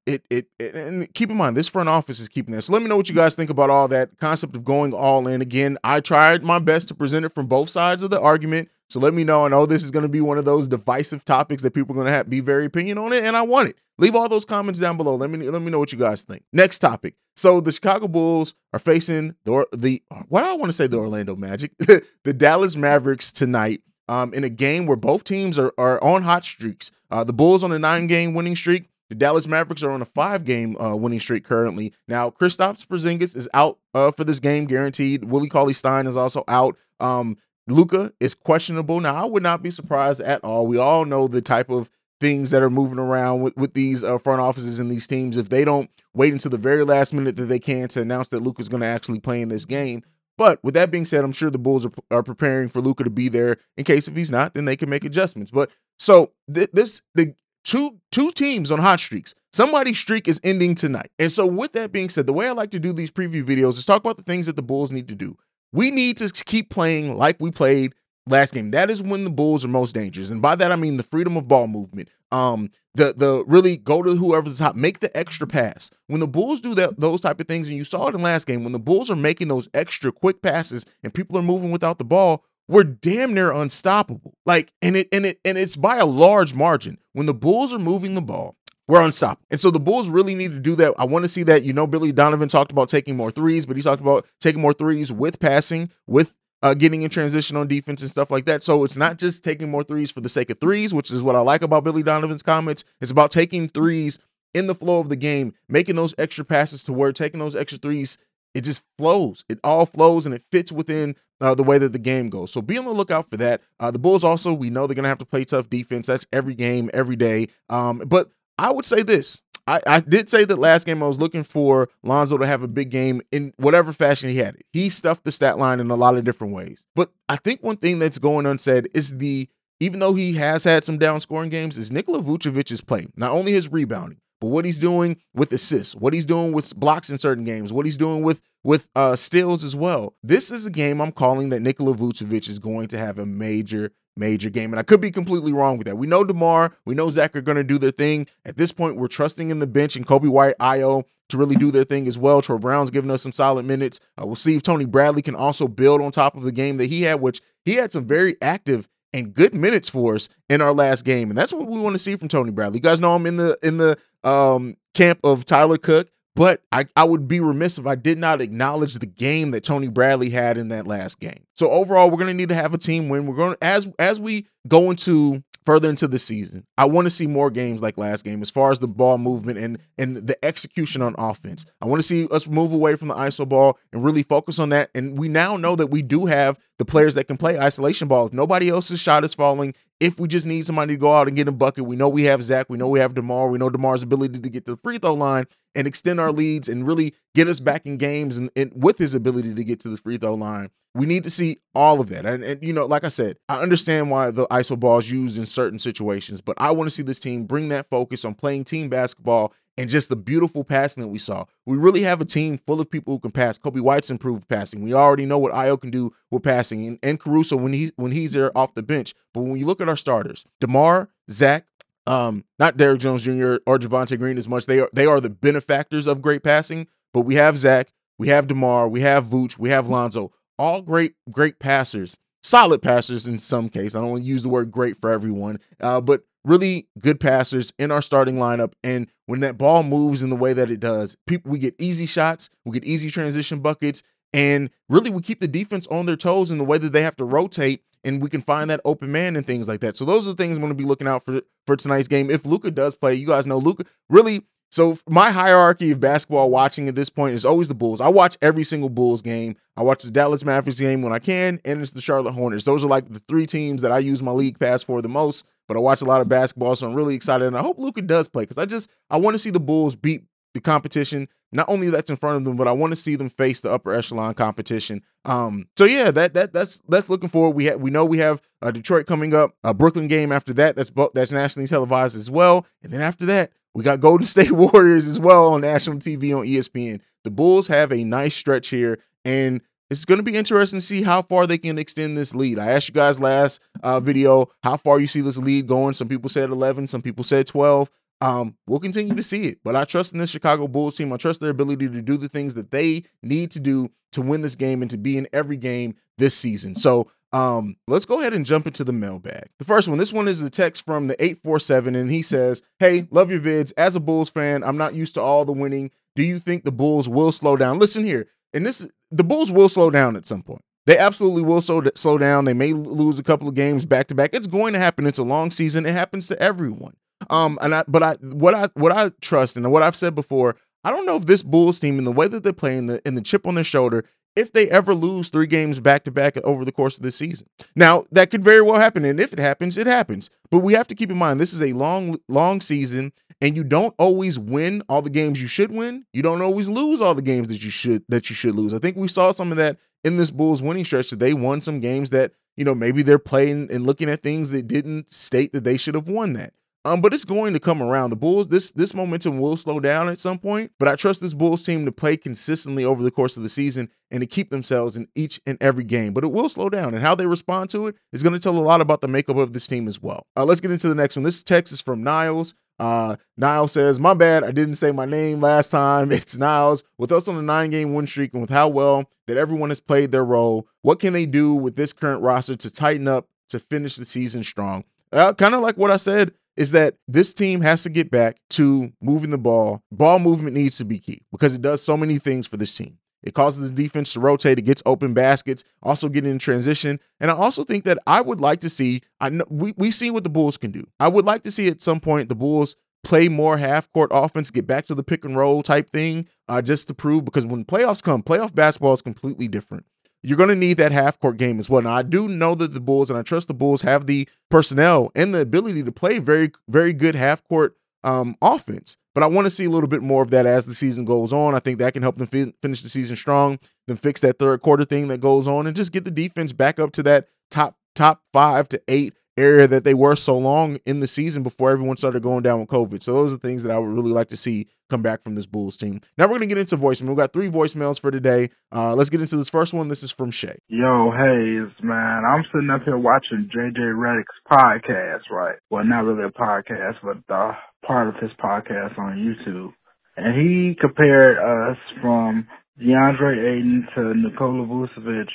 it, 0.08 0.24
it, 0.30 0.46
it 0.58 0.74
and 0.74 1.12
keep 1.14 1.30
in 1.30 1.36
mind 1.36 1.56
this 1.56 1.68
front 1.68 1.88
office 1.88 2.18
is 2.18 2.28
keeping 2.28 2.54
that. 2.54 2.62
So 2.62 2.72
let 2.72 2.82
me 2.82 2.88
know 2.88 2.96
what 2.96 3.08
you 3.08 3.14
guys 3.14 3.34
think 3.34 3.50
about 3.50 3.70
all 3.70 3.88
that 3.88 4.18
concept 4.18 4.56
of 4.56 4.64
going 4.64 4.92
all 4.92 5.28
in. 5.28 5.42
Again, 5.42 5.76
I 5.84 6.00
tried 6.00 6.42
my 6.42 6.58
best 6.58 6.88
to 6.88 6.94
present 6.94 7.24
it 7.24 7.30
from 7.30 7.46
both 7.46 7.68
sides 7.68 8.02
of 8.02 8.10
the 8.10 8.20
argument. 8.20 8.70
So 8.88 9.00
let 9.00 9.12
me 9.12 9.22
know. 9.22 9.44
I 9.44 9.48
know 9.48 9.66
this 9.66 9.84
is 9.84 9.90
going 9.90 10.04
to 10.04 10.08
be 10.08 10.22
one 10.22 10.38
of 10.38 10.46
those 10.46 10.66
divisive 10.66 11.24
topics 11.24 11.62
that 11.62 11.74
people 11.74 11.92
are 11.92 12.00
going 12.00 12.06
to 12.06 12.12
have 12.12 12.30
be 12.30 12.40
very 12.40 12.64
opinion 12.64 12.96
on 12.96 13.12
it, 13.12 13.22
and 13.22 13.36
I 13.36 13.42
want 13.42 13.68
it. 13.68 13.76
Leave 13.98 14.14
all 14.14 14.28
those 14.28 14.46
comments 14.46 14.80
down 14.80 14.96
below. 14.96 15.14
Let 15.14 15.28
me 15.28 15.50
let 15.50 15.60
me 15.60 15.70
know 15.70 15.78
what 15.78 15.92
you 15.92 15.98
guys 15.98 16.24
think. 16.24 16.44
Next 16.52 16.78
topic. 16.78 17.14
So 17.36 17.60
the 17.60 17.72
Chicago 17.72 18.08
Bulls 18.08 18.54
are 18.72 18.78
facing 18.78 19.34
the 19.44 19.66
the 19.76 20.02
what 20.28 20.42
do 20.42 20.48
I 20.48 20.54
want 20.54 20.66
to 20.66 20.72
say 20.72 20.86
the 20.86 20.98
Orlando 20.98 21.36
Magic, 21.36 21.76
the 22.24 22.32
Dallas 22.32 22.76
Mavericks 22.76 23.30
tonight. 23.32 23.82
Um, 24.10 24.32
in 24.32 24.42
a 24.42 24.48
game 24.48 24.86
where 24.86 24.96
both 24.96 25.24
teams 25.24 25.58
are, 25.58 25.70
are 25.76 26.02
on 26.02 26.22
hot 26.22 26.42
streaks. 26.42 26.90
Uh, 27.10 27.24
the 27.24 27.34
Bulls 27.34 27.62
on 27.62 27.72
a 27.72 27.78
nine 27.78 28.06
game 28.06 28.32
winning 28.32 28.56
streak. 28.56 28.88
The 29.08 29.14
Dallas 29.14 29.46
Mavericks 29.46 29.82
are 29.82 29.90
on 29.90 30.02
a 30.02 30.06
five 30.06 30.44
game 30.44 30.76
uh, 30.78 30.94
winning 30.94 31.20
streak 31.20 31.44
currently. 31.44 31.92
Now, 32.06 32.30
Kristaps 32.30 32.86
Porzingis 32.86 33.34
is 33.34 33.48
out 33.54 33.78
uh, 33.94 34.10
for 34.10 34.24
this 34.24 34.40
game, 34.40 34.66
guaranteed. 34.66 35.24
Willie 35.24 35.48
Cauley 35.48 35.72
Stein 35.72 36.06
is 36.06 36.16
also 36.16 36.44
out. 36.46 36.76
Um, 37.00 37.38
Luka 37.66 38.12
is 38.20 38.34
questionable. 38.34 39.00
Now, 39.00 39.14
I 39.14 39.24
would 39.26 39.42
not 39.42 39.62
be 39.62 39.70
surprised 39.70 40.20
at 40.20 40.42
all. 40.44 40.66
We 40.66 40.78
all 40.78 41.04
know 41.04 41.28
the 41.28 41.42
type 41.42 41.70
of 41.70 41.90
things 42.20 42.50
that 42.50 42.62
are 42.62 42.70
moving 42.70 42.98
around 42.98 43.42
with, 43.42 43.56
with 43.56 43.74
these 43.74 44.02
uh, 44.02 44.18
front 44.18 44.40
offices 44.40 44.80
and 44.80 44.90
these 44.90 45.06
teams. 45.06 45.36
If 45.36 45.48
they 45.48 45.64
don't 45.64 45.90
wait 46.14 46.32
until 46.32 46.50
the 46.50 46.58
very 46.58 46.84
last 46.84 47.14
minute 47.14 47.36
that 47.36 47.44
they 47.44 47.58
can 47.58 47.88
to 47.88 48.02
announce 48.02 48.28
that 48.30 48.42
Luka's 48.42 48.68
going 48.68 48.80
to 48.80 48.86
actually 48.86 49.20
play 49.20 49.40
in 49.40 49.48
this 49.48 49.64
game. 49.64 50.02
But 50.36 50.62
with 50.62 50.74
that 50.74 50.90
being 50.90 51.04
said, 51.04 51.24
I'm 51.24 51.32
sure 51.32 51.50
the 51.50 51.58
Bulls 51.58 51.86
are, 51.86 51.92
are 52.10 52.22
preparing 52.22 52.68
for 52.68 52.80
Luka 52.80 53.04
to 53.04 53.10
be 53.10 53.28
there 53.28 53.56
in 53.76 53.84
case 53.84 54.06
if 54.06 54.16
he's 54.16 54.30
not, 54.30 54.54
then 54.54 54.64
they 54.66 54.76
can 54.76 54.88
make 54.88 55.04
adjustments. 55.04 55.50
But 55.50 55.70
so 55.98 56.32
th- 56.52 56.70
this 56.72 57.02
the 57.14 57.34
two 57.68 58.00
two 58.10 58.30
teams 58.32 58.70
on 58.70 58.78
hot 58.78 58.98
streaks. 58.98 59.34
Somebody's 59.52 59.98
streak 59.98 60.26
is 60.26 60.40
ending 60.42 60.74
tonight. 60.74 61.10
And 61.18 61.30
so 61.30 61.46
with 61.46 61.72
that 61.72 61.92
being 61.92 62.08
said, 62.08 62.26
the 62.26 62.32
way 62.32 62.48
I 62.48 62.52
like 62.52 62.70
to 62.70 62.80
do 62.80 62.92
these 62.92 63.10
preview 63.10 63.44
videos 63.44 63.78
is 63.78 63.84
talk 63.84 64.00
about 64.00 64.16
the 64.16 64.22
things 64.22 64.46
that 64.46 64.56
the 64.56 64.62
Bulls 64.62 64.92
need 64.92 65.08
to 65.08 65.14
do. 65.14 65.36
We 65.72 65.90
need 65.90 66.16
to 66.18 66.44
keep 66.44 66.70
playing 66.70 67.16
like 67.16 67.36
we 67.40 67.50
played 67.50 67.94
last 68.26 68.54
game. 68.54 68.70
That 68.70 68.90
is 68.90 69.02
when 69.02 69.24
the 69.24 69.30
Bulls 69.30 69.64
are 69.64 69.68
most 69.68 69.94
dangerous. 69.94 70.30
And 70.30 70.40
by 70.40 70.54
that 70.56 70.72
I 70.72 70.76
mean 70.76 70.96
the 70.96 71.02
freedom 71.02 71.36
of 71.36 71.46
ball 71.46 71.66
movement. 71.66 72.08
Um 72.32 72.70
the 72.94 73.12
the 73.14 73.44
really 73.46 73.76
go 73.76 74.02
to 74.02 74.14
whoever's 74.14 74.58
top, 74.58 74.74
make 74.74 75.00
the 75.00 75.14
extra 75.16 75.46
pass. 75.46 75.90
When 76.06 76.20
the 76.20 76.28
Bulls 76.28 76.62
do 76.62 76.74
that 76.74 76.98
those 76.98 77.20
type 77.20 77.38
of 77.38 77.46
things, 77.46 77.68
and 77.68 77.76
you 77.76 77.84
saw 77.84 78.08
it 78.08 78.14
in 78.14 78.22
last 78.22 78.46
game, 78.46 78.64
when 78.64 78.72
the 78.72 78.78
Bulls 78.78 79.10
are 79.10 79.16
making 79.16 79.48
those 79.48 79.68
extra 79.74 80.10
quick 80.10 80.40
passes 80.40 80.86
and 81.02 81.12
people 81.12 81.36
are 81.36 81.42
moving 81.42 81.70
without 81.70 81.98
the 81.98 82.04
ball, 82.04 82.44
we're 82.68 82.84
damn 82.84 83.34
near 83.34 83.52
unstoppable. 83.52 84.34
Like, 84.46 84.72
and 84.82 84.96
it 84.96 85.08
and 85.12 85.26
it 85.26 85.40
and 85.44 85.58
it's 85.58 85.76
by 85.76 85.96
a 85.96 86.06
large 86.06 86.54
margin. 86.54 86.98
When 87.12 87.26
the 87.26 87.34
Bulls 87.34 87.74
are 87.74 87.78
moving 87.78 88.14
the 88.14 88.22
ball, 88.22 88.56
we're 88.86 89.02
unstoppable. 89.02 89.46
And 89.50 89.60
so 89.60 89.70
the 89.70 89.80
Bulls 89.80 90.08
really 90.08 90.34
need 90.34 90.52
to 90.52 90.60
do 90.60 90.74
that. 90.76 90.94
I 90.98 91.04
want 91.04 91.24
to 91.24 91.28
see 91.28 91.42
that. 91.44 91.62
You 91.62 91.72
know, 91.72 91.86
Billy 91.86 92.12
Donovan 92.12 92.48
talked 92.48 92.72
about 92.72 92.88
taking 92.88 93.16
more 93.16 93.30
threes, 93.30 93.66
but 93.66 93.76
he 93.76 93.82
talked 93.82 94.02
about 94.02 94.26
taking 94.40 94.60
more 94.60 94.72
threes 94.72 95.12
with 95.12 95.40
passing, 95.40 95.90
with 96.06 96.34
uh, 96.62 96.74
getting 96.74 97.02
in 97.02 97.10
transition 97.10 97.56
on 97.56 97.68
defense 97.68 98.02
and 98.02 98.10
stuff 98.10 98.30
like 98.30 98.44
that. 98.46 98.62
So 98.62 98.84
it's 98.84 98.96
not 98.96 99.18
just 99.18 99.44
taking 99.44 99.70
more 99.70 99.82
threes 99.82 100.10
for 100.10 100.20
the 100.20 100.28
sake 100.28 100.50
of 100.50 100.60
threes, 100.60 100.92
which 100.92 101.10
is 101.10 101.22
what 101.22 101.36
I 101.36 101.40
like 101.40 101.62
about 101.62 101.84
Billy 101.84 102.02
Donovan's 102.02 102.42
comments. 102.42 102.84
It's 103.00 103.10
about 103.10 103.30
taking 103.30 103.68
threes 103.68 104.18
in 104.54 104.66
the 104.66 104.74
flow 104.74 104.98
of 105.00 105.08
the 105.08 105.16
game, 105.16 105.54
making 105.68 105.96
those 105.96 106.14
extra 106.18 106.44
passes 106.44 106.84
to 106.84 106.92
where 106.92 107.12
taking 107.12 107.38
those 107.38 107.54
extra 107.54 107.78
threes, 107.78 108.18
it 108.54 108.62
just 108.62 108.84
flows. 108.98 109.44
It 109.48 109.58
all 109.62 109.86
flows 109.86 110.26
and 110.26 110.34
it 110.34 110.42
fits 110.50 110.72
within 110.72 111.16
uh, 111.40 111.54
the 111.54 111.62
way 111.62 111.78
that 111.78 111.92
the 111.92 111.98
game 111.98 112.28
goes. 112.28 112.52
So 112.52 112.62
be 112.62 112.78
on 112.78 112.84
the 112.84 112.92
lookout 112.92 113.30
for 113.30 113.36
that. 113.36 113.62
Uh, 113.78 113.90
the 113.90 113.98
Bulls 113.98 114.24
also, 114.24 114.52
we 114.52 114.70
know 114.70 114.86
they're 114.86 114.94
going 114.94 115.04
to 115.04 115.08
have 115.08 115.18
to 115.18 115.26
play 115.26 115.44
tough 115.44 115.70
defense. 115.70 116.06
That's 116.06 116.26
every 116.32 116.54
game, 116.54 116.90
every 116.92 117.16
day. 117.16 117.48
Um, 117.68 118.02
but 118.06 118.30
I 118.58 118.70
would 118.72 118.84
say 118.84 119.02
this 119.02 119.42
I, 119.68 119.80
I 119.86 120.00
did 120.00 120.30
say 120.30 120.46
that 120.46 120.58
last 120.58 120.86
game 120.86 121.02
I 121.02 121.06
was 121.06 121.20
looking 121.20 121.44
for 121.44 121.90
Lonzo 122.02 122.38
to 122.38 122.46
have 122.46 122.62
a 122.62 122.68
big 122.68 122.90
game 122.90 123.20
in 123.30 123.52
whatever 123.58 123.92
fashion 123.92 124.30
he 124.30 124.38
had 124.38 124.54
it. 124.54 124.64
He 124.72 124.88
stuffed 124.88 125.24
the 125.24 125.32
stat 125.32 125.58
line 125.58 125.78
in 125.78 125.90
a 125.90 125.94
lot 125.94 126.16
of 126.16 126.24
different 126.24 126.54
ways. 126.54 126.86
But 126.96 127.10
I 127.28 127.36
think 127.36 127.62
one 127.62 127.76
thing 127.76 127.98
that's 127.98 128.18
going 128.18 128.46
unsaid 128.46 128.88
is 128.94 129.18
the 129.18 129.46
even 129.80 130.00
though 130.00 130.14
he 130.14 130.32
has 130.32 130.64
had 130.64 130.84
some 130.84 130.98
down 130.98 131.20
scoring 131.20 131.50
games, 131.50 131.78
is 131.78 131.92
Nikola 131.92 132.20
Vucevic's 132.20 132.80
play. 132.80 133.06
Not 133.16 133.30
only 133.32 133.52
his 133.52 133.70
rebounding, 133.70 134.18
but 134.40 134.48
what 134.48 134.64
he's 134.64 134.78
doing 134.78 135.20
with 135.34 135.52
assists, 135.52 135.94
what 135.96 136.12
he's 136.12 136.26
doing 136.26 136.52
with 136.52 136.74
blocks 136.76 137.10
in 137.10 137.18
certain 137.18 137.44
games, 137.44 137.72
what 137.72 137.86
he's 137.86 137.96
doing 137.96 138.22
with 138.22 138.40
with 138.64 138.88
uh 138.94 139.16
steals 139.16 139.64
as 139.64 139.76
well. 139.76 140.14
This 140.22 140.50
is 140.50 140.66
a 140.66 140.70
game 140.70 141.00
I'm 141.00 141.12
calling 141.12 141.48
that 141.50 141.60
Nikola 141.60 141.94
Vucevic 141.94 142.48
is 142.48 142.58
going 142.58 142.88
to 142.88 142.98
have 142.98 143.18
a 143.18 143.26
major 143.26 143.92
major 144.16 144.50
game. 144.50 144.72
And 144.72 144.80
I 144.80 144.82
could 144.82 145.00
be 145.00 145.10
completely 145.10 145.52
wrong 145.52 145.78
with 145.78 145.86
that. 145.86 145.96
We 145.96 146.06
know 146.06 146.24
DeMar, 146.24 146.74
we 146.84 146.94
know 146.94 147.08
Zach 147.08 147.34
are 147.36 147.40
going 147.40 147.56
to 147.56 147.64
do 147.64 147.78
their 147.78 147.92
thing. 147.92 148.26
At 148.44 148.56
this 148.56 148.72
point, 148.72 148.96
we're 148.96 149.06
trusting 149.08 149.50
in 149.50 149.60
the 149.60 149.66
bench 149.66 149.96
and 149.96 150.06
Coby 150.06 150.28
White, 150.28 150.58
Ayo, 150.58 151.04
to 151.28 151.38
really 151.38 151.56
do 151.56 151.70
their 151.70 151.84
thing 151.84 152.08
as 152.08 152.18
well. 152.18 152.42
Troy 152.42 152.58
Brown's 152.58 152.90
giving 152.90 153.10
us 153.10 153.22
some 153.22 153.32
solid 153.32 153.64
minutes. 153.64 154.00
Uh, 154.20 154.26
we'll 154.26 154.36
see 154.36 154.56
if 154.56 154.62
Tony 154.62 154.86
Bradley 154.86 155.22
can 155.22 155.34
also 155.34 155.68
build 155.68 156.02
on 156.02 156.10
top 156.10 156.36
of 156.36 156.42
the 156.42 156.52
game 156.52 156.78
that 156.78 156.86
he 156.86 157.02
had, 157.02 157.20
which 157.20 157.40
he 157.64 157.74
had 157.74 157.92
some 157.92 158.06
very 158.06 158.36
active 158.42 158.88
and 159.14 159.32
good 159.34 159.54
minutes 159.54 159.88
for 159.88 160.14
us 160.14 160.28
in 160.48 160.60
our 160.60 160.72
last 160.72 161.04
game. 161.04 161.30
And 161.30 161.38
that's 161.38 161.52
what 161.52 161.66
we 161.66 161.80
want 161.80 161.94
to 161.94 161.98
see 161.98 162.16
from 162.16 162.28
Tony 162.28 162.50
Bradley. 162.50 162.78
You 162.78 162.82
guys 162.82 163.00
know 163.00 163.14
I'm 163.14 163.26
in 163.26 163.36
the 163.36 163.56
in 163.62 163.78
the 163.78 163.98
um 164.24 164.76
camp 164.94 165.20
of 165.24 165.44
Tyler 165.44 165.78
Cook. 165.78 166.08
But 166.34 166.62
I, 166.70 166.84
I 166.94 167.02
would 167.02 167.26
be 167.26 167.40
remiss 167.40 167.78
if 167.78 167.86
I 167.88 167.96
did 167.96 168.16
not 168.16 168.40
acknowledge 168.40 168.94
the 168.94 169.06
game 169.06 169.50
that 169.50 169.64
Tony 169.64 169.88
Bradley 169.88 170.30
had 170.30 170.56
in 170.56 170.68
that 170.68 170.86
last 170.86 171.18
game. 171.18 171.44
So 171.56 171.68
overall, 171.68 172.12
we're 172.12 172.18
to 172.18 172.34
need 172.34 172.50
to 172.50 172.54
have 172.54 172.72
a 172.72 172.78
team 172.78 173.08
win. 173.08 173.26
We're 173.26 173.34
going 173.34 173.54
to, 173.54 173.64
as 173.64 173.88
as 173.98 174.20
we 174.20 174.46
go 174.68 174.90
into 174.90 175.42
further 175.68 175.90
into 175.90 176.08
the 176.08 176.18
season. 176.18 176.64
I 176.78 176.86
want 176.86 177.04
to 177.04 177.10
see 177.10 177.26
more 177.26 177.50
games 177.50 177.82
like 177.82 177.98
last 177.98 178.24
game 178.24 178.40
as 178.40 178.50
far 178.50 178.70
as 178.70 178.78
the 178.78 178.88
ball 178.88 179.18
movement 179.18 179.58
and 179.58 179.78
and 179.98 180.16
the 180.16 180.42
execution 180.42 181.02
on 181.02 181.14
offense. 181.18 181.66
I 181.82 181.86
want 181.86 181.98
to 181.98 182.08
see 182.08 182.26
us 182.28 182.48
move 182.48 182.72
away 182.72 182.96
from 182.96 183.08
the 183.08 183.14
iso 183.14 183.46
ball 183.46 183.78
and 183.92 184.02
really 184.02 184.22
focus 184.22 184.58
on 184.58 184.70
that. 184.70 184.88
And 184.94 185.18
we 185.18 185.28
now 185.28 185.58
know 185.58 185.76
that 185.76 185.88
we 185.88 186.00
do 186.00 186.24
have 186.24 186.58
the 186.78 186.84
players 186.84 187.14
that 187.16 187.26
can 187.26 187.36
play 187.36 187.58
isolation 187.58 188.08
ball. 188.08 188.26
If 188.26 188.32
nobody 188.32 188.68
else's 188.68 189.00
shot 189.00 189.24
is 189.24 189.34
falling, 189.34 189.74
if 190.00 190.20
we 190.20 190.28
just 190.28 190.46
need 190.46 190.64
somebody 190.64 190.94
to 190.94 190.98
go 190.98 191.12
out 191.12 191.26
and 191.26 191.36
get 191.36 191.48
a 191.48 191.52
bucket, 191.52 191.84
we 191.84 191.96
know 191.96 192.08
we 192.08 192.24
have 192.24 192.42
Zach, 192.42 192.66
we 192.68 192.78
know 192.78 192.88
we 192.88 193.00
have 193.00 193.14
DeMar, 193.14 193.48
we 193.48 193.58
know 193.58 193.68
DeMar's 193.68 194.02
ability 194.02 194.38
to 194.38 194.48
get 194.48 194.64
to 194.66 194.72
the 194.72 194.80
free 194.82 194.98
throw 194.98 195.14
line 195.14 195.46
and 195.74 195.86
extend 195.86 196.20
our 196.20 196.32
leads 196.32 196.68
and 196.68 196.86
really 196.86 197.14
get 197.34 197.48
us 197.48 197.60
back 197.60 197.84
in 197.84 197.96
games 197.96 198.36
and, 198.36 198.50
and 198.56 198.72
with 198.74 198.98
his 198.98 199.14
ability 199.14 199.54
to 199.54 199.64
get 199.64 199.80
to 199.80 199.88
the 199.88 199.96
free 199.96 200.16
throw 200.16 200.34
line. 200.34 200.70
We 200.94 201.04
need 201.04 201.24
to 201.24 201.30
see 201.30 201.58
all 201.74 202.00
of 202.00 202.08
that. 202.08 202.24
And, 202.24 202.42
and, 202.42 202.62
you 202.62 202.72
know, 202.72 202.86
like 202.86 203.04
I 203.04 203.08
said, 203.08 203.36
I 203.48 203.60
understand 203.60 204.10
why 204.10 204.30
the 204.30 204.46
ISO 204.46 204.78
ball 204.78 204.98
is 204.98 205.10
used 205.10 205.36
in 205.36 205.46
certain 205.46 205.78
situations, 205.78 206.40
but 206.40 206.56
I 206.60 206.70
want 206.70 206.88
to 206.88 206.94
see 206.94 207.02
this 207.02 207.20
team 207.20 207.44
bring 207.44 207.68
that 207.68 207.88
focus 207.90 208.24
on 208.24 208.34
playing 208.34 208.64
team 208.64 208.88
basketball 208.88 209.52
and 209.78 209.88
just 209.88 210.10
the 210.10 210.16
beautiful 210.16 210.62
passing 210.64 211.02
that 211.02 211.08
we 211.08 211.18
saw. 211.18 211.46
We 211.64 211.78
really 211.78 212.02
have 212.02 212.20
a 212.20 212.26
team 212.26 212.58
full 212.66 212.80
of 212.80 212.90
people 212.90 213.14
who 213.14 213.20
can 213.20 213.30
pass. 213.30 213.58
Coby 213.58 213.80
White's 213.80 214.10
improved 214.10 214.46
passing. 214.48 214.82
We 214.82 214.92
already 214.92 215.24
know 215.24 215.38
what 215.38 215.54
Ayo 215.54 215.80
can 215.80 215.90
do 215.90 216.12
with 216.30 216.42
passing, 216.42 216.86
and, 216.86 216.98
and 217.02 217.18
Caruso 217.18 217.56
when 217.56 217.72
he 217.72 217.92
when 217.96 218.12
he's 218.12 218.34
there 218.34 218.56
off 218.56 218.74
the 218.74 218.82
bench. 218.82 219.14
But 219.32 219.42
when 219.42 219.56
you 219.56 219.64
look 219.64 219.80
at 219.80 219.88
our 219.88 219.96
starters, 219.96 220.44
Demar, 220.60 221.08
Zach, 221.30 221.64
um, 222.06 222.44
not 222.58 222.76
Derrick 222.76 223.00
Jones 223.00 223.22
Jr. 223.22 223.56
or 223.66 223.78
Javonte 223.78 224.18
Green 224.18 224.36
as 224.36 224.48
much. 224.48 224.66
They 224.66 224.80
are 224.80 224.90
they 224.92 225.06
are 225.06 225.20
the 225.20 225.30
benefactors 225.30 226.06
of 226.06 226.20
great 226.20 226.42
passing. 226.42 226.88
But 227.14 227.22
we 227.22 227.36
have 227.36 227.56
Zach, 227.56 227.90
we 228.18 228.28
have 228.28 228.48
Demar, 228.48 228.86
we 228.88 229.00
have 229.00 229.24
Vooch, 229.24 229.58
we 229.58 229.70
have 229.70 229.88
Lonzo 229.88 230.32
all 230.58 230.82
great, 230.82 231.14
great 231.30 231.58
passers, 231.58 232.18
solid 232.42 232.82
passers 232.82 233.28
in 233.28 233.38
some 233.38 233.68
case. 233.68 233.94
I 233.94 234.00
don't 234.00 234.10
want 234.10 234.22
to 234.24 234.28
use 234.28 234.42
the 234.42 234.48
word 234.48 234.70
great 234.70 234.96
for 234.96 235.10
everyone, 235.10 235.58
uh, 235.80 236.00
but 236.00 236.22
really 236.44 236.88
good 236.98 237.20
passers 237.20 237.72
in 237.78 237.90
our 237.90 238.02
starting 238.02 238.36
lineup. 238.36 238.72
And 238.82 239.10
when 239.26 239.40
that 239.40 239.58
ball 239.58 239.82
moves 239.82 240.22
in 240.22 240.30
the 240.30 240.36
way 240.36 240.52
that 240.52 240.70
it 240.70 240.80
does, 240.80 241.16
people 241.26 241.50
we 241.50 241.58
get 241.58 241.74
easy 241.78 242.06
shots, 242.06 242.50
we 242.64 242.72
get 242.72 242.84
easy 242.84 243.10
transition 243.10 243.60
buckets, 243.60 244.02
and 244.32 244.70
really 244.88 245.10
we 245.10 245.22
keep 245.22 245.40
the 245.40 245.48
defense 245.48 245.86
on 245.88 246.06
their 246.06 246.16
toes 246.16 246.50
in 246.50 246.58
the 246.58 246.64
way 246.64 246.78
that 246.78 246.92
they 246.92 247.02
have 247.02 247.16
to 247.16 247.24
rotate 247.24 247.82
and 248.04 248.22
we 248.22 248.28
can 248.28 248.42
find 248.42 248.70
that 248.70 248.80
open 248.84 249.10
man 249.10 249.36
and 249.36 249.46
things 249.46 249.68
like 249.68 249.80
that. 249.80 249.96
So 249.96 250.04
those 250.04 250.26
are 250.26 250.30
the 250.30 250.36
things 250.36 250.56
I'm 250.56 250.62
going 250.62 250.72
to 250.72 250.82
be 250.82 250.88
looking 250.88 251.08
out 251.08 251.24
for 251.24 251.42
for 251.66 251.76
tonight's 251.76 252.08
game. 252.08 252.30
If 252.30 252.46
Luka 252.46 252.70
does 252.70 252.94
play, 252.94 253.14
you 253.14 253.26
guys 253.26 253.46
know 253.46 253.58
Luka 253.58 253.84
really 254.08 254.42
so 254.70 254.98
my 255.08 255.30
hierarchy 255.30 255.90
of 255.92 256.00
basketball 256.00 256.50
watching 256.50 256.88
at 256.88 256.94
this 256.94 257.08
point 257.08 257.34
is 257.34 257.44
always 257.44 257.68
the 257.68 257.74
Bulls. 257.74 258.00
I 258.00 258.08
watch 258.08 258.36
every 258.42 258.64
single 258.64 258.90
Bulls 258.90 259.22
game. 259.22 259.56
I 259.76 259.82
watch 259.82 260.02
the 260.02 260.10
Dallas 260.10 260.44
Mavericks 260.44 260.78
game 260.78 261.00
when 261.00 261.12
I 261.12 261.18
can, 261.18 261.58
and 261.64 261.80
it's 261.80 261.92
the 261.92 262.02
Charlotte 262.02 262.32
Hornets. 262.32 262.64
Those 262.64 262.84
are 262.84 262.88
like 262.88 263.08
the 263.08 263.20
three 263.20 263.46
teams 263.46 263.80
that 263.82 263.92
I 263.92 263.98
use 263.98 264.22
my 264.22 264.30
league 264.30 264.58
pass 264.58 264.82
for 264.82 265.00
the 265.00 265.08
most. 265.08 265.46
But 265.68 265.76
I 265.76 265.80
watch 265.80 266.00
a 266.00 266.06
lot 266.06 266.20
of 266.22 266.28
basketball, 266.28 266.74
so 266.74 266.88
I'm 266.88 266.94
really 266.94 267.14
excited, 267.14 267.46
and 267.46 267.56
I 267.56 267.60
hope 267.60 267.78
Luka 267.78 268.02
does 268.02 268.26
play 268.26 268.42
because 268.42 268.58
I 268.58 268.66
just 268.66 268.90
I 269.10 269.18
want 269.18 269.34
to 269.34 269.38
see 269.38 269.50
the 269.50 269.60
Bulls 269.60 269.94
beat 269.94 270.22
the 270.54 270.60
competition. 270.60 271.28
Not 271.52 271.68
only 271.68 271.88
that's 271.88 272.10
in 272.10 272.16
front 272.16 272.36
of 272.36 272.44
them, 272.44 272.56
but 272.56 272.68
I 272.68 272.72
want 272.72 272.92
to 272.92 272.96
see 272.96 273.16
them 273.16 273.28
face 273.28 273.60
the 273.60 273.70
upper 273.70 273.94
echelon 273.94 274.34
competition. 274.34 275.02
Um, 275.24 275.68
so 275.76 275.84
yeah, 275.84 276.10
that 276.10 276.34
that 276.34 276.52
that's 276.52 276.80
that's 276.88 277.10
looking 277.10 277.28
forward. 277.28 277.54
We 277.54 277.66
have 277.66 277.80
we 277.80 277.90
know 277.90 278.04
we 278.04 278.18
have 278.18 278.40
a 278.62 278.72
Detroit 278.72 279.06
coming 279.06 279.34
up, 279.34 279.54
a 279.62 279.72
Brooklyn 279.72 280.08
game 280.08 280.32
after 280.32 280.52
that. 280.54 280.76
That's 280.76 280.90
that's 281.14 281.32
nationally 281.32 281.66
televised 281.66 282.16
as 282.16 282.30
well, 282.30 282.66
and 282.82 282.92
then 282.92 283.00
after 283.00 283.26
that 283.26 283.52
we 283.74 283.84
got 283.84 284.00
Golden 284.00 284.26
State 284.26 284.52
Warriors 284.52 285.06
as 285.06 285.20
well 285.20 285.52
on 285.52 285.60
national 285.60 285.98
TV 285.98 286.36
on 286.36 286.46
ESPN. 286.46 287.00
The 287.24 287.30
Bulls 287.30 287.68
have 287.68 287.92
a 287.92 288.04
nice 288.04 288.34
stretch 288.34 288.68
here, 288.68 288.98
and 289.24 289.60
it's 289.90 290.04
going 290.04 290.18
to 290.18 290.22
be 290.22 290.36
interesting 290.36 290.78
to 290.78 290.84
see 290.84 291.02
how 291.02 291.22
far 291.22 291.46
they 291.46 291.58
can 291.58 291.78
extend 291.78 292.16
this 292.16 292.34
lead. 292.34 292.58
I 292.58 292.72
asked 292.72 292.88
you 292.88 292.94
guys 292.94 293.20
last 293.20 293.62
uh, 293.82 294.00
video 294.00 294.48
how 294.62 294.76
far 294.76 295.00
you 295.00 295.06
see 295.06 295.20
this 295.20 295.38
lead 295.38 295.66
going. 295.66 295.94
Some 295.94 296.08
people 296.08 296.28
said 296.28 296.50
11, 296.50 296.86
some 296.86 297.02
people 297.02 297.24
said 297.24 297.46
12. 297.46 297.90
um, 298.20 298.56
we'll 298.66 298.80
continue 298.80 299.14
to 299.14 299.22
see 299.22 299.44
it. 299.44 299.58
But 299.64 299.76
I 299.76 299.84
trust 299.84 300.12
in 300.12 300.18
this 300.18 300.30
Chicago 300.30 300.68
Bulls 300.68 300.96
team. 300.96 301.12
I 301.12 301.16
trust 301.16 301.40
their 301.40 301.50
ability 301.50 301.88
to 301.88 302.02
do 302.02 302.16
the 302.16 302.28
things 302.28 302.54
that 302.54 302.70
they 302.70 303.04
need 303.22 303.50
to 303.52 303.60
do 303.60 303.90
to 304.12 304.22
win 304.22 304.42
this 304.42 304.56
game 304.56 304.82
and 304.82 304.90
to 304.90 304.98
be 304.98 305.16
in 305.16 305.28
every 305.32 305.56
game 305.56 305.94
this 306.16 306.36
season. 306.36 306.74
So 306.74 307.10
um, 307.32 307.76
let's 307.86 308.06
go 308.06 308.20
ahead 308.20 308.32
and 308.32 308.46
jump 308.46 308.66
into 308.66 308.84
the 308.84 308.92
mailbag. 308.92 309.48
The 309.58 309.64
first 309.64 309.88
one, 309.88 309.98
this 309.98 310.12
one 310.12 310.28
is 310.28 310.42
a 310.42 310.50
text 310.50 310.84
from 310.84 311.08
the 311.08 311.22
847, 311.22 311.94
and 311.94 312.10
he 312.10 312.22
says, 312.22 312.62
Hey, 312.78 313.06
love 313.10 313.30
your 313.30 313.40
vids. 313.40 313.72
As 313.76 313.96
a 313.96 314.00
Bulls 314.00 314.30
fan, 314.30 314.64
I'm 314.64 314.78
not 314.78 314.94
used 314.94 315.14
to 315.14 315.20
all 315.20 315.44
the 315.44 315.52
winning. 315.52 315.90
Do 316.16 316.22
you 316.22 316.38
think 316.38 316.64
the 316.64 316.72
Bulls 316.72 317.08
will 317.08 317.30
slow 317.30 317.56
down? 317.56 317.78
Listen 317.78 318.04
here, 318.04 318.26
and 318.54 318.64
this 318.66 318.88
the 319.10 319.24
Bulls 319.24 319.50
will 319.50 319.68
slow 319.68 319.90
down 319.90 320.16
at 320.16 320.26
some 320.26 320.42
point. 320.42 320.62
They 320.86 320.96
absolutely 320.96 321.42
will 321.42 321.60
slow, 321.60 321.82
slow 321.94 322.16
down. 322.16 322.46
They 322.46 322.54
may 322.54 322.72
lose 322.72 323.18
a 323.18 323.22
couple 323.22 323.46
of 323.46 323.54
games 323.54 323.84
back 323.84 324.08
to 324.08 324.14
back. 324.14 324.30
It's 324.32 324.46
going 324.46 324.72
to 324.72 324.78
happen. 324.78 325.06
It's 325.06 325.18
a 325.18 325.22
long 325.22 325.50
season. 325.50 325.84
It 325.84 325.92
happens 325.92 326.28
to 326.28 326.42
everyone. 326.42 326.96
Um, 327.28 327.58
and 327.60 327.74
I, 327.74 327.84
but 327.86 328.02
I, 328.02 328.14
what 328.22 328.54
I, 328.54 328.68
what 328.74 328.92
I 328.92 329.10
trust 329.20 329.56
and 329.56 329.70
what 329.70 329.82
I've 329.82 329.96
said 329.96 330.14
before, 330.14 330.56
I 330.84 330.90
don't 330.90 331.04
know 331.04 331.16
if 331.16 331.26
this 331.26 331.42
Bulls 331.42 331.78
team 331.78 331.98
and 331.98 332.06
the 332.06 332.12
way 332.12 332.26
that 332.28 332.42
they're 332.42 332.52
playing, 332.52 332.86
the 332.86 333.02
and 333.04 333.16
the 333.16 333.20
chip 333.20 333.46
on 333.46 333.54
their 333.54 333.64
shoulder, 333.64 334.04
if 334.34 334.52
they 334.52 334.70
ever 334.70 334.94
lose 334.94 335.28
three 335.28 335.48
games 335.48 335.80
back 335.80 336.04
to 336.04 336.10
back 336.10 336.36
over 336.38 336.64
the 336.64 336.72
course 336.72 336.96
of 336.96 337.02
the 337.02 337.10
season. 337.10 337.48
Now, 337.74 338.04
that 338.12 338.30
could 338.30 338.44
very 338.44 338.62
well 338.62 338.80
happen. 338.80 339.04
And 339.04 339.20
if 339.20 339.32
it 339.32 339.38
happens, 339.40 339.76
it 339.76 339.86
happens. 339.86 340.30
But 340.50 340.60
we 340.60 340.74
have 340.74 340.86
to 340.88 340.94
keep 340.94 341.10
in 341.10 341.18
mind 341.18 341.38
this 341.40 341.52
is 341.52 341.60
a 341.62 341.76
long, 341.76 342.18
long 342.28 342.60
season, 342.60 343.12
and 343.40 343.56
you 343.56 343.64
don't 343.64 343.94
always 343.98 344.38
win 344.38 344.82
all 344.88 345.02
the 345.02 345.10
games 345.10 345.40
you 345.40 345.48
should 345.48 345.72
win. 345.72 346.04
You 346.12 346.22
don't 346.22 346.42
always 346.42 346.68
lose 346.68 347.00
all 347.00 347.14
the 347.14 347.22
games 347.22 347.48
that 347.48 347.62
you 347.62 347.70
should 347.70 348.02
that 348.08 348.28
you 348.30 348.34
should 348.34 348.54
lose. 348.54 348.74
I 348.74 348.78
think 348.78 348.96
we 348.96 349.08
saw 349.08 349.30
some 349.30 349.50
of 349.50 349.58
that 349.58 349.78
in 350.04 350.16
this 350.16 350.30
Bulls 350.30 350.62
winning 350.62 350.84
stretch 350.84 351.10
that 351.10 351.18
they 351.18 351.34
won 351.34 351.60
some 351.60 351.80
games 351.80 352.10
that, 352.10 352.32
you 352.56 352.64
know, 352.64 352.74
maybe 352.74 353.02
they're 353.02 353.18
playing 353.18 353.68
and 353.70 353.84
looking 353.86 354.08
at 354.08 354.22
things 354.22 354.50
that 354.50 354.66
didn't 354.66 355.10
state 355.10 355.52
that 355.52 355.64
they 355.64 355.76
should 355.76 355.94
have 355.94 356.08
won 356.08 356.32
that. 356.34 356.52
Um, 356.84 357.00
but 357.00 357.12
it's 357.12 357.24
going 357.24 357.52
to 357.52 357.60
come 357.60 357.82
around. 357.82 358.10
The 358.10 358.16
Bulls, 358.16 358.48
this 358.48 358.70
this 358.70 358.94
momentum 358.94 359.40
will 359.40 359.56
slow 359.56 359.78
down 359.78 360.08
at 360.08 360.18
some 360.18 360.38
point, 360.38 360.72
but 360.78 360.88
I 360.88 360.96
trust 360.96 361.20
this 361.20 361.34
Bulls 361.34 361.64
team 361.64 361.84
to 361.84 361.92
play 361.92 362.16
consistently 362.16 362.84
over 362.84 363.02
the 363.02 363.10
course 363.10 363.36
of 363.36 363.42
the 363.42 363.48
season 363.48 363.90
and 364.10 364.20
to 364.20 364.26
keep 364.26 364.50
themselves 364.50 364.96
in 364.96 365.06
each 365.14 365.40
and 365.44 365.58
every 365.60 365.84
game. 365.84 366.14
But 366.14 366.24
it 366.24 366.28
will 366.28 366.48
slow 366.48 366.70
down, 366.70 366.94
and 366.94 367.02
how 367.02 367.14
they 367.14 367.26
respond 367.26 367.68
to 367.70 367.88
it 367.88 367.96
is 368.12 368.22
going 368.22 368.32
to 368.32 368.38
tell 368.38 368.56
a 368.56 368.60
lot 368.60 368.80
about 368.80 369.00
the 369.00 369.08
makeup 369.08 369.36
of 369.36 369.52
this 369.52 369.66
team 369.66 369.86
as 369.86 370.00
well. 370.00 370.26
Uh, 370.36 370.44
let's 370.44 370.60
get 370.60 370.70
into 370.70 370.88
the 370.88 370.94
next 370.94 371.16
one. 371.16 371.24
This 371.24 371.42
text 371.42 371.72
is 371.72 371.82
from 371.82 372.02
Niles. 372.02 372.54
Uh, 372.78 373.16
Niles 373.36 373.72
says, 373.72 373.98
My 373.98 374.14
bad, 374.14 374.44
I 374.44 374.52
didn't 374.52 374.76
say 374.76 374.92
my 374.92 375.04
name 375.04 375.40
last 375.40 375.70
time. 375.70 376.12
It's 376.18 376.36
Niles. 376.36 376.82
With 376.98 377.12
us 377.12 377.28
on 377.28 377.36
a 377.36 377.42
nine 377.42 377.70
game 377.70 377.94
win 377.94 378.06
streak 378.06 378.32
and 378.32 378.40
with 378.40 378.50
how 378.50 378.68
well 378.68 379.10
that 379.26 379.36
everyone 379.36 379.70
has 379.70 379.80
played 379.80 380.12
their 380.12 380.24
role, 380.24 380.66
what 380.82 381.00
can 381.00 381.12
they 381.12 381.26
do 381.26 381.54
with 381.54 381.76
this 381.76 381.92
current 381.92 382.22
roster 382.22 382.56
to 382.56 382.70
tighten 382.70 383.08
up 383.08 383.26
to 383.50 383.58
finish 383.58 383.96
the 383.96 384.04
season 384.04 384.44
strong? 384.44 384.84
Uh, 385.12 385.32
kind 385.32 385.54
of 385.54 385.60
like 385.60 385.76
what 385.76 385.90
I 385.90 385.96
said 385.96 386.32
is 386.56 386.72
that 386.72 386.96
this 387.06 387.32
team 387.32 387.60
has 387.60 387.84
to 387.84 387.88
get 387.88 388.10
back 388.10 388.36
to 388.50 388.92
moving 389.00 389.30
the 389.30 389.38
ball. 389.38 389.82
Ball 389.92 390.18
movement 390.18 390.54
needs 390.54 390.76
to 390.78 390.84
be 390.84 390.98
key 390.98 391.22
because 391.30 391.54
it 391.54 391.62
does 391.62 391.82
so 391.82 391.96
many 391.96 392.18
things 392.18 392.46
for 392.46 392.56
this 392.56 392.76
team. 392.76 392.97
It 393.22 393.34
causes 393.34 393.70
the 393.70 393.82
defense 393.82 394.12
to 394.12 394.20
rotate. 394.20 394.58
It 394.58 394.62
gets 394.62 394.82
open 394.86 395.14
baskets, 395.14 395.64
also 395.82 396.08
getting 396.08 396.30
in 396.30 396.38
transition. 396.38 397.00
And 397.20 397.30
I 397.30 397.34
also 397.34 397.64
think 397.64 397.84
that 397.84 397.98
I 398.06 398.20
would 398.20 398.40
like 398.40 398.60
to 398.60 398.70
see, 398.70 399.02
I 399.20 399.28
know 399.30 399.44
we, 399.48 399.74
we've 399.76 399.94
seen 399.94 400.14
what 400.14 400.24
the 400.24 400.30
Bulls 400.30 400.56
can 400.56 400.70
do. 400.70 400.84
I 401.00 401.08
would 401.08 401.24
like 401.24 401.42
to 401.42 401.50
see 401.50 401.68
at 401.68 401.82
some 401.82 402.00
point 402.00 402.28
the 402.28 402.36
Bulls 402.36 402.76
play 403.02 403.28
more 403.28 403.56
half 403.56 403.90
court 403.92 404.10
offense, 404.12 404.50
get 404.50 404.66
back 404.66 404.86
to 404.86 404.94
the 404.94 405.02
pick 405.02 405.24
and 405.24 405.36
roll 405.36 405.62
type 405.62 405.90
thing, 405.90 406.28
uh, 406.48 406.62
just 406.62 406.88
to 406.88 406.94
prove 406.94 407.24
because 407.24 407.46
when 407.46 407.64
playoffs 407.64 408.02
come, 408.02 408.22
playoff 408.22 408.54
basketball 408.54 408.92
is 408.92 409.02
completely 409.02 409.48
different 409.48 409.84
you're 410.22 410.36
going 410.36 410.48
to 410.48 410.56
need 410.56 410.78
that 410.78 410.92
half 410.92 411.18
court 411.18 411.36
game 411.36 411.58
as 411.58 411.70
well. 411.70 411.82
Now, 411.82 411.92
I 411.92 412.02
do 412.02 412.28
know 412.28 412.54
that 412.54 412.74
the 412.74 412.80
Bulls, 412.80 413.10
and 413.10 413.18
I 413.18 413.22
trust 413.22 413.48
the 413.48 413.54
Bulls, 413.54 413.82
have 413.82 414.06
the 414.06 414.28
personnel 414.50 415.10
and 415.14 415.34
the 415.34 415.40
ability 415.40 415.82
to 415.84 415.92
play 415.92 416.18
very, 416.18 416.50
very 416.68 416.92
good 416.92 417.14
half 417.14 417.42
court 417.44 417.76
um, 418.04 418.36
offense. 418.42 418.96
But 419.18 419.24
I 419.24 419.26
want 419.26 419.46
to 419.46 419.50
see 419.50 419.64
a 419.64 419.68
little 419.68 419.88
bit 419.88 420.00
more 420.00 420.22
of 420.22 420.30
that 420.30 420.46
as 420.46 420.64
the 420.64 420.74
season 420.74 421.04
goes 421.04 421.32
on. 421.32 421.52
I 421.52 421.58
think 421.58 421.80
that 421.80 421.92
can 421.92 422.02
help 422.02 422.18
them 422.18 422.28
fi- 422.28 422.54
finish 422.62 422.82
the 422.82 422.88
season 422.88 423.16
strong, 423.16 423.58
then 423.88 423.96
fix 423.96 424.20
that 424.20 424.38
third 424.38 424.62
quarter 424.62 424.84
thing 424.84 425.08
that 425.08 425.18
goes 425.18 425.48
on, 425.48 425.66
and 425.66 425.74
just 425.74 425.92
get 425.92 426.04
the 426.04 426.12
defense 426.12 426.52
back 426.52 426.78
up 426.78 426.92
to 426.92 427.02
that 427.02 427.26
top 427.50 427.76
top 427.96 428.22
five 428.32 428.68
to 428.68 428.80
eight 428.86 429.14
area 429.36 429.66
that 429.66 429.82
they 429.82 429.94
were 429.94 430.14
so 430.14 430.38
long 430.38 430.78
in 430.86 431.00
the 431.00 431.08
season 431.08 431.42
before 431.42 431.72
everyone 431.72 431.96
started 431.96 432.22
going 432.22 432.44
down 432.44 432.60
with 432.60 432.68
COVID. 432.68 433.02
So 433.02 433.12
those 433.12 433.34
are 433.34 433.38
things 433.38 433.64
that 433.64 433.72
I 433.72 433.78
would 433.78 433.88
really 433.88 434.12
like 434.12 434.28
to 434.28 434.36
see 434.36 434.68
come 434.88 435.02
back 435.02 435.22
from 435.22 435.34
this 435.34 435.46
Bulls 435.46 435.76
team. 435.76 436.00
Now 436.16 436.26
we're 436.26 436.34
gonna 436.34 436.46
get 436.46 436.58
into 436.58 436.76
voicemail. 436.76 437.08
We've 437.08 437.16
got 437.16 437.32
three 437.32 437.50
voicemails 437.50 438.00
for 438.00 438.12
today. 438.12 438.50
Uh, 438.72 438.94
let's 438.94 439.10
get 439.10 439.20
into 439.20 439.36
this 439.36 439.50
first 439.50 439.74
one. 439.74 439.88
This 439.88 440.04
is 440.04 440.12
from 440.12 440.30
Shay. 440.30 440.58
Yo, 440.68 441.10
Haize, 441.10 441.74
man. 441.82 442.22
I'm 442.24 442.44
sitting 442.52 442.70
up 442.70 442.84
here 442.84 442.96
watching 442.96 443.50
JJ 443.52 443.78
Redick's 443.78 444.26
podcast, 444.48 445.28
right? 445.32 445.56
Well, 445.70 445.84
not 445.84 446.04
really 446.04 446.22
a 446.22 446.30
podcast, 446.30 446.98
but 447.02 447.34
uh, 447.34 447.54
part 447.86 448.08
of 448.08 448.14
his 448.20 448.30
podcast 448.42 448.98
on 448.98 449.16
YouTube. 449.18 449.72
And 450.16 450.34
he 450.40 450.74
compared 450.80 451.38
us 451.38 451.78
from 452.00 452.46
DeAndre 452.80 453.56
Ayton 453.56 453.86
to 453.94 454.14
Nikola 454.14 454.66
Vucevic 454.66 455.28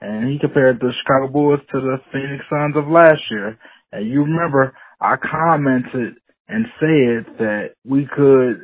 and 0.00 0.30
he 0.30 0.38
compared 0.38 0.78
the 0.78 0.92
Chicago 1.02 1.32
Bulls 1.32 1.60
to 1.72 1.80
the 1.80 1.96
Phoenix 2.12 2.44
Suns 2.50 2.76
of 2.76 2.88
last 2.88 3.20
year. 3.30 3.58
And 3.92 4.08
you 4.08 4.22
remember 4.22 4.74
I 5.00 5.16
commented 5.16 6.16
and 6.48 6.66
said 6.78 7.38
that 7.38 7.70
we 7.84 8.06
could 8.14 8.60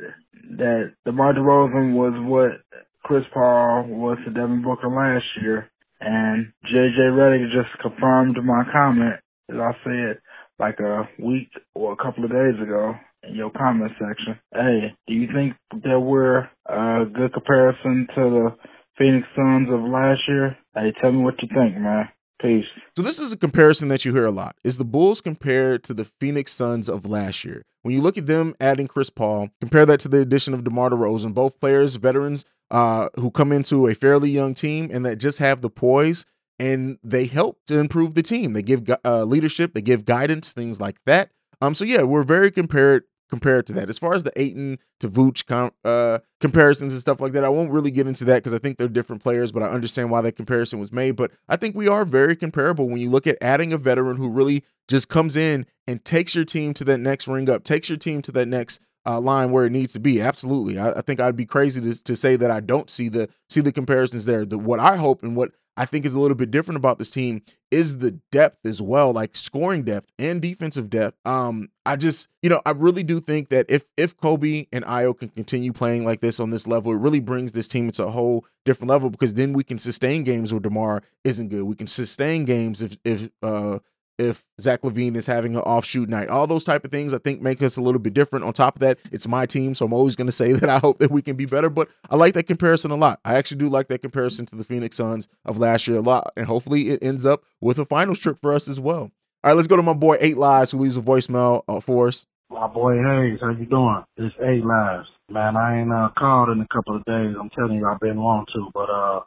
that 0.57 0.93
DeMar 1.05 1.33
DeRozan 1.33 1.93
was 1.93 2.13
what 2.17 2.81
Chris 3.03 3.23
Paul 3.33 3.85
was 3.87 4.17
to 4.25 4.31
Devin 4.31 4.61
Booker 4.63 4.89
last 4.89 5.25
year, 5.41 5.69
and 5.99 6.51
JJ 6.71 6.99
Redick 6.99 7.51
just 7.51 7.81
confirmed 7.81 8.37
my 8.43 8.63
comment 8.71 9.19
that 9.49 9.59
I 9.59 9.71
said 9.83 10.21
like 10.59 10.79
a 10.79 11.09
week 11.19 11.49
or 11.73 11.93
a 11.93 11.97
couple 11.97 12.23
of 12.23 12.31
days 12.31 12.61
ago 12.61 12.93
in 13.27 13.35
your 13.35 13.51
comment 13.51 13.91
section. 13.99 14.39
Hey, 14.53 14.95
do 15.07 15.13
you 15.13 15.27
think 15.33 15.53
that 15.83 15.99
we're 15.99 16.49
a 16.65 17.05
good 17.05 17.33
comparison 17.33 18.07
to 18.15 18.21
the 18.29 18.55
Phoenix 18.97 19.27
Suns 19.35 19.69
of 19.69 19.81
last 19.81 20.21
year. 20.27 20.57
Hey, 20.75 20.93
tell 21.01 21.11
me 21.11 21.23
what 21.23 21.41
you 21.41 21.47
think, 21.53 21.77
man. 21.77 22.09
Peace. 22.41 22.65
So 22.97 23.03
this 23.03 23.19
is 23.19 23.31
a 23.31 23.37
comparison 23.37 23.87
that 23.87 24.05
you 24.05 24.13
hear 24.13 24.25
a 24.25 24.31
lot. 24.31 24.55
Is 24.63 24.77
the 24.77 24.85
Bulls 24.85 25.21
compared 25.21 25.83
to 25.85 25.93
the 25.93 26.05
Phoenix 26.05 26.51
Suns 26.51 26.89
of 26.89 27.05
last 27.05 27.45
year? 27.45 27.63
When 27.83 27.95
you 27.95 28.01
look 28.01 28.17
at 28.17 28.27
them 28.27 28.55
adding 28.59 28.87
Chris 28.87 29.09
Paul, 29.09 29.49
compare 29.61 29.85
that 29.85 29.99
to 30.01 30.09
the 30.09 30.19
addition 30.19 30.53
of 30.53 30.63
DeMar 30.63 30.89
DeRozan, 30.89 31.33
both 31.33 31.59
players, 31.59 31.95
veterans, 31.95 32.45
uh, 32.69 33.09
who 33.15 33.31
come 33.31 33.51
into 33.51 33.87
a 33.87 33.95
fairly 33.95 34.29
young 34.29 34.53
team 34.53 34.89
and 34.91 35.05
that 35.05 35.17
just 35.17 35.39
have 35.39 35.61
the 35.61 35.69
poise 35.69 36.25
and 36.59 36.97
they 37.03 37.25
help 37.25 37.59
to 37.67 37.79
improve 37.79 38.13
the 38.13 38.23
team. 38.23 38.53
They 38.53 38.61
give 38.61 38.83
uh, 39.05 39.23
leadership, 39.23 39.73
they 39.73 39.81
give 39.81 40.05
guidance, 40.05 40.51
things 40.51 40.79
like 40.81 40.97
that. 41.05 41.31
Um, 41.61 41.73
so 41.73 41.85
yeah, 41.85 42.03
we're 42.03 42.23
very 42.23 42.51
compared 42.51 43.03
compared 43.33 43.65
to 43.65 43.73
that. 43.73 43.89
As 43.89 43.97
far 43.97 44.13
as 44.13 44.21
the 44.21 44.31
Ayton 44.39 44.77
to 44.99 45.09
Vooch 45.09 45.47
com- 45.47 45.71
uh, 45.83 46.19
comparisons 46.39 46.93
and 46.93 47.01
stuff 47.01 47.19
like 47.19 47.31
that, 47.31 47.43
I 47.43 47.49
won't 47.49 47.71
really 47.71 47.89
get 47.89 48.05
into 48.05 48.25
that 48.25 48.35
because 48.35 48.53
I 48.53 48.59
think 48.59 48.77
they're 48.77 48.87
different 48.87 49.23
players, 49.23 49.51
but 49.51 49.63
I 49.63 49.69
understand 49.69 50.11
why 50.11 50.21
that 50.21 50.35
comparison 50.35 50.79
was 50.79 50.91
made. 50.91 51.15
But 51.15 51.31
I 51.49 51.55
think 51.55 51.75
we 51.75 51.87
are 51.87 52.05
very 52.05 52.35
comparable 52.35 52.87
when 52.87 52.99
you 52.99 53.09
look 53.09 53.25
at 53.25 53.37
adding 53.41 53.73
a 53.73 53.79
veteran 53.79 54.17
who 54.17 54.29
really 54.29 54.63
just 54.87 55.09
comes 55.09 55.35
in 55.35 55.65
and 55.87 56.05
takes 56.05 56.35
your 56.35 56.45
team 56.45 56.75
to 56.75 56.83
that 56.83 56.99
next 56.99 57.27
ring 57.27 57.49
up, 57.49 57.63
takes 57.63 57.89
your 57.89 57.97
team 57.97 58.21
to 58.21 58.31
that 58.33 58.47
next 58.47 58.79
uh, 59.03 59.19
line 59.19 59.49
where 59.49 59.65
it 59.65 59.71
needs 59.71 59.93
to 59.93 59.99
be. 59.99 60.21
Absolutely, 60.21 60.77
I, 60.77 60.91
I, 60.91 61.01
think 61.01 61.19
I'd 61.19 61.35
be 61.35 61.47
crazy 61.47 61.81
to, 61.81 62.03
to 62.03 62.15
say 62.15 62.35
that 62.35 62.51
I 62.51 62.59
don't 62.59 62.87
see 62.87 63.09
the 63.09 63.29
see 63.49 63.61
the 63.61 63.71
comparisons 63.71 64.25
there. 64.25 64.45
The 64.45 64.59
what 64.59 64.79
I 64.79 64.95
hope 64.95 65.23
and 65.23 65.35
what 65.35 65.53
I 65.75 65.85
think 65.85 66.05
is 66.05 66.13
a 66.13 66.19
little 66.19 66.37
bit 66.37 66.51
different 66.51 66.77
about 66.77 66.99
this 66.99 67.11
team 67.11 67.41
is 67.71 67.97
the 67.97 68.11
depth 68.31 68.59
as 68.65 68.81
well, 68.81 69.11
like 69.11 69.35
scoring 69.35 69.83
depth 69.83 70.07
and 70.19 70.41
defensive 70.41 70.89
depth. 70.89 71.17
Um, 71.25 71.69
I 71.85 71.95
just, 71.95 72.27
you 72.43 72.49
know, 72.49 72.61
I 72.65 72.71
really 72.71 73.01
do 73.01 73.19
think 73.19 73.49
that 73.49 73.65
if 73.69 73.85
if 73.97 74.15
Coby 74.17 74.67
and 74.71 74.85
Ayo 74.85 75.17
can 75.17 75.29
continue 75.29 75.73
playing 75.73 76.05
like 76.05 76.19
this 76.21 76.39
on 76.39 76.51
this 76.51 76.67
level, 76.67 76.91
it 76.91 76.97
really 76.97 77.19
brings 77.19 77.51
this 77.51 77.67
team 77.67 77.85
into 77.85 78.05
a 78.05 78.11
whole 78.11 78.45
different 78.65 78.89
level 78.89 79.09
because 79.09 79.33
then 79.33 79.53
we 79.53 79.63
can 79.63 79.77
sustain 79.79 80.23
games 80.23 80.53
where 80.53 80.59
DeMar 80.59 81.01
isn't 81.23 81.49
good. 81.49 81.63
We 81.63 81.75
can 81.75 81.87
sustain 81.87 82.45
games 82.45 82.81
if 82.81 82.97
if 83.03 83.29
uh 83.41 83.79
if 84.17 84.45
Zach 84.59 84.81
LaVine 84.81 85.15
is 85.15 85.25
having 85.25 85.55
an 85.55 85.61
offshoot 85.61 86.09
night. 86.09 86.29
All 86.29 86.47
those 86.47 86.63
type 86.63 86.85
of 86.85 86.91
things 86.91 87.13
I 87.13 87.17
think 87.17 87.41
make 87.41 87.61
us 87.61 87.77
a 87.77 87.81
little 87.81 87.99
bit 87.99 88.13
different. 88.13 88.45
On 88.45 88.53
top 88.53 88.75
of 88.75 88.79
that, 88.81 88.99
it's 89.11 89.27
my 89.27 89.45
team, 89.45 89.73
so 89.73 89.85
I'm 89.85 89.93
always 89.93 90.15
going 90.15 90.27
to 90.27 90.31
say 90.31 90.51
that 90.53 90.69
I 90.69 90.79
hope 90.79 90.99
that 90.99 91.11
we 91.11 91.21
can 91.21 91.35
be 91.35 91.45
better. 91.45 91.69
But 91.69 91.89
I 92.09 92.15
like 92.15 92.33
that 92.33 92.43
comparison 92.43 92.91
a 92.91 92.95
lot. 92.95 93.19
I 93.25 93.35
actually 93.35 93.57
do 93.57 93.69
like 93.69 93.87
that 93.87 94.01
comparison 94.01 94.45
to 94.47 94.55
the 94.55 94.63
Phoenix 94.63 94.97
Suns 94.97 95.27
of 95.45 95.57
last 95.57 95.87
year 95.87 95.97
a 95.97 96.01
lot, 96.01 96.31
and 96.37 96.45
hopefully 96.45 96.89
it 96.89 97.03
ends 97.03 97.25
up 97.25 97.43
with 97.61 97.79
a 97.79 97.85
finals 97.85 98.19
trip 98.19 98.39
for 98.39 98.53
us 98.53 98.67
as 98.67 98.79
well. 98.79 99.11
All 99.43 99.49
right, 99.49 99.55
let's 99.55 99.67
go 99.67 99.75
to 99.75 99.83
my 99.83 99.93
boy 99.93 100.17
Eight 100.21 100.37
Lives 100.37 100.71
who 100.71 100.79
leaves 100.79 100.95
a 100.95 101.01
voicemail 101.01 101.63
uh, 101.67 101.81
for 101.81 102.07
us. 102.07 102.25
My 102.49 102.67
boy 102.67 102.93
Haize, 102.97 103.39
how 103.41 103.49
you 103.49 103.65
doing? 103.65 104.03
It's 104.15 104.35
Eight 104.41 104.63
Lives. 104.63 105.07
Man, 105.29 105.57
I 105.57 105.81
ain't 105.81 105.91
uh, 105.91 106.09
called 106.17 106.49
in 106.49 106.61
a 106.61 106.67
couple 106.67 106.95
of 106.95 107.03
days. 107.05 107.35
I'm 107.39 107.49
telling 107.49 107.77
you, 107.77 107.87
I've 107.87 107.99
been 107.99 108.21
wanting 108.21 108.53
to, 108.53 108.69
but 108.73 108.89
uh, 108.89 109.21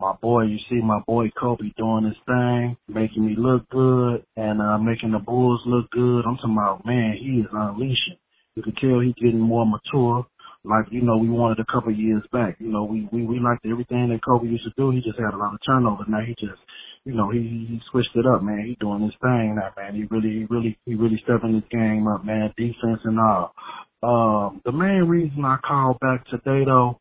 my 0.00 0.14
boy, 0.20 0.42
you 0.44 0.58
see 0.70 0.80
my 0.82 1.00
boy 1.06 1.30
Coby 1.40 1.74
doing 1.76 2.04
his 2.04 2.16
thing, 2.26 2.76
making 2.88 3.26
me 3.26 3.34
look 3.36 3.68
good 3.70 4.24
and 4.36 4.60
uh 4.62 4.78
making 4.78 5.12
the 5.12 5.18
Bulls 5.18 5.60
look 5.66 5.90
good. 5.90 6.22
I'm 6.26 6.36
talking 6.36 6.56
about 6.56 6.86
man, 6.86 7.16
he 7.20 7.40
is 7.40 7.46
unleashing. 7.52 8.18
You 8.54 8.62
can 8.62 8.74
tell 8.80 9.00
he's 9.00 9.14
getting 9.14 9.40
more 9.40 9.66
mature. 9.66 10.26
Like, 10.64 10.86
you 10.90 11.02
know, 11.02 11.16
we 11.16 11.30
wanted 11.30 11.60
a 11.60 11.72
couple 11.72 11.94
years 11.94 12.22
back. 12.32 12.56
You 12.58 12.66
know, 12.68 12.82
we, 12.82 13.08
we, 13.12 13.24
we 13.24 13.38
liked 13.38 13.64
everything 13.64 14.10
that 14.10 14.20
Coby 14.26 14.50
used 14.50 14.64
to 14.64 14.72
do. 14.76 14.90
He 14.90 15.00
just 15.00 15.18
had 15.18 15.32
a 15.32 15.36
lot 15.38 15.54
of 15.54 15.60
turnover. 15.64 16.04
Now 16.08 16.20
he 16.26 16.34
just 16.34 16.60
you 17.04 17.14
know, 17.14 17.30
he 17.30 17.38
he 17.40 17.80
switched 17.90 18.14
it 18.14 18.26
up, 18.26 18.42
man. 18.42 18.66
He 18.66 18.76
doing 18.80 19.02
his 19.02 19.14
thing 19.22 19.56
now, 19.56 19.72
man. 19.76 19.94
He 19.94 20.04
really, 20.10 20.40
he 20.40 20.46
really, 20.50 20.78
he 20.84 20.94
really 20.94 21.20
stepping 21.24 21.54
his 21.54 21.64
game 21.70 22.06
up, 22.06 22.24
man. 22.24 22.52
Defense 22.56 23.00
and 23.04 23.18
all. 23.18 23.54
Um, 24.02 24.60
the 24.64 24.72
main 24.72 25.08
reason 25.08 25.44
I 25.44 25.56
called 25.66 25.98
back 26.00 26.26
today 26.26 26.64
though, 26.66 27.00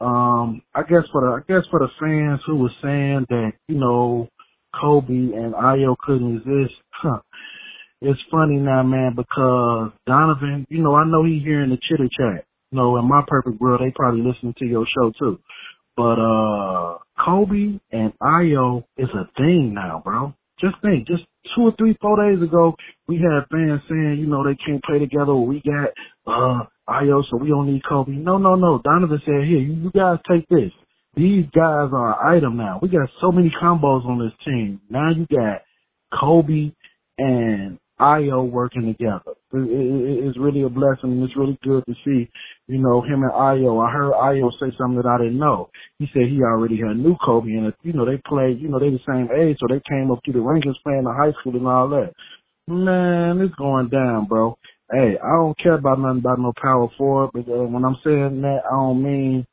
um, 0.00 0.62
I 0.74 0.82
guess 0.82 1.04
for 1.12 1.22
the 1.22 1.28
I 1.28 1.40
guess 1.48 1.64
for 1.70 1.80
the 1.80 1.88
fans 2.00 2.40
who 2.46 2.56
were 2.56 2.72
saying 2.82 3.26
that 3.30 3.52
you 3.68 3.76
know 3.78 4.28
Coby 4.74 5.34
and 5.36 5.54
Ayo 5.54 5.96
couldn't 5.98 6.38
exist. 6.38 6.74
Huh. 6.90 7.20
It's 8.00 8.20
funny 8.30 8.56
now, 8.56 8.82
man, 8.82 9.14
because 9.16 9.92
Donovan, 10.06 10.66
you 10.68 10.82
know, 10.82 10.94
I 10.94 11.04
know 11.06 11.24
he 11.24 11.40
hearing 11.42 11.70
the 11.70 11.78
chitter 11.88 12.08
chat. 12.08 12.44
You 12.70 12.78
know, 12.78 12.98
in 12.98 13.08
my 13.08 13.22
perfect 13.26 13.60
world, 13.60 13.80
they 13.80 13.92
probably 13.94 14.20
listening 14.20 14.54
to 14.58 14.66
your 14.66 14.86
show 14.94 15.12
too. 15.18 15.38
But 15.96 16.18
uh 16.20 16.98
Coby 17.18 17.80
and 17.92 18.12
Ayo 18.20 18.84
is 18.98 19.08
a 19.14 19.30
thing 19.38 19.72
now, 19.74 20.02
bro. 20.04 20.34
Just 20.60 20.76
think, 20.82 21.06
just 21.06 21.24
two 21.54 21.62
or 21.62 21.72
three, 21.78 21.96
four 22.00 22.16
days 22.16 22.42
ago, 22.42 22.74
we 23.08 23.16
had 23.16 23.48
fans 23.50 23.80
saying, 23.88 24.18
you 24.20 24.26
know, 24.26 24.44
they 24.44 24.56
can't 24.56 24.82
play 24.84 24.98
together. 24.98 25.34
We 25.34 25.62
got 25.62 25.90
uh 26.26 26.64
Ayo, 26.88 27.22
so 27.30 27.36
we 27.38 27.48
don't 27.48 27.72
need 27.72 27.82
Coby. 27.82 28.22
No, 28.22 28.38
no, 28.38 28.54
no. 28.54 28.80
Donovan 28.84 29.20
said, 29.24 29.46
here, 29.46 29.58
you, 29.58 29.90
guys 29.94 30.18
take 30.30 30.46
this. 30.48 30.70
These 31.16 31.44
guys 31.54 31.90
are 31.92 32.10
an 32.12 32.36
item 32.36 32.56
now. 32.56 32.78
We 32.82 32.88
got 32.88 33.08
so 33.20 33.30
many 33.32 33.52
combos 33.62 34.04
on 34.04 34.18
this 34.18 34.34
team. 34.44 34.80
Now 34.90 35.10
you 35.10 35.26
got 35.26 35.62
Coby 36.12 36.74
and 37.18 37.78
Ayo 38.00 38.50
working 38.50 38.86
together. 38.86 39.32
It, 39.52 39.58
it, 39.58 40.26
it's 40.26 40.38
really 40.38 40.62
a 40.62 40.68
blessing. 40.68 41.22
It's 41.22 41.36
really 41.36 41.58
good 41.62 41.84
to 41.86 41.94
see, 42.04 42.28
you 42.66 42.78
know, 42.78 43.00
him 43.00 43.22
and 43.22 43.32
Ayo. 43.32 43.86
I 43.86 43.92
heard 43.92 44.12
Ayo 44.12 44.50
say 44.60 44.74
something 44.76 44.96
that 44.96 45.06
I 45.06 45.18
didn't 45.18 45.38
know. 45.38 45.70
He 46.00 46.06
said 46.12 46.22
he 46.28 46.42
already 46.42 46.76
had 46.76 46.98
knew 46.98 47.16
Coby, 47.24 47.56
and 47.56 47.72
you 47.82 47.92
know 47.92 48.04
they 48.04 48.20
played. 48.26 48.60
You 48.60 48.68
know 48.68 48.80
they 48.80 48.90
the 48.90 48.98
same 49.06 49.28
age, 49.30 49.56
so 49.60 49.68
they 49.68 49.80
came 49.88 50.10
up 50.10 50.18
through 50.24 50.34
the 50.34 50.40
rankings 50.40 50.82
playing 50.82 51.00
in 51.00 51.04
high 51.06 51.32
school 51.40 51.54
and 51.54 51.68
all 51.68 51.88
that. 51.90 52.12
Man, 52.66 53.40
it's 53.40 53.54
going 53.54 53.90
down, 53.90 54.26
bro. 54.26 54.58
Hey, 54.92 55.16
I 55.22 55.30
don't 55.36 55.58
care 55.58 55.74
about 55.74 55.98
nothing 55.98 56.20
about 56.20 56.38
no 56.38 56.52
power 56.62 56.88
forward, 56.96 57.30
but 57.34 57.52
uh, 57.52 57.64
when 57.66 57.84
I'm 57.84 57.96
saying 58.04 58.40
that, 58.42 58.60
I 58.70 58.76
don't 58.76 59.02
mean 59.02 59.46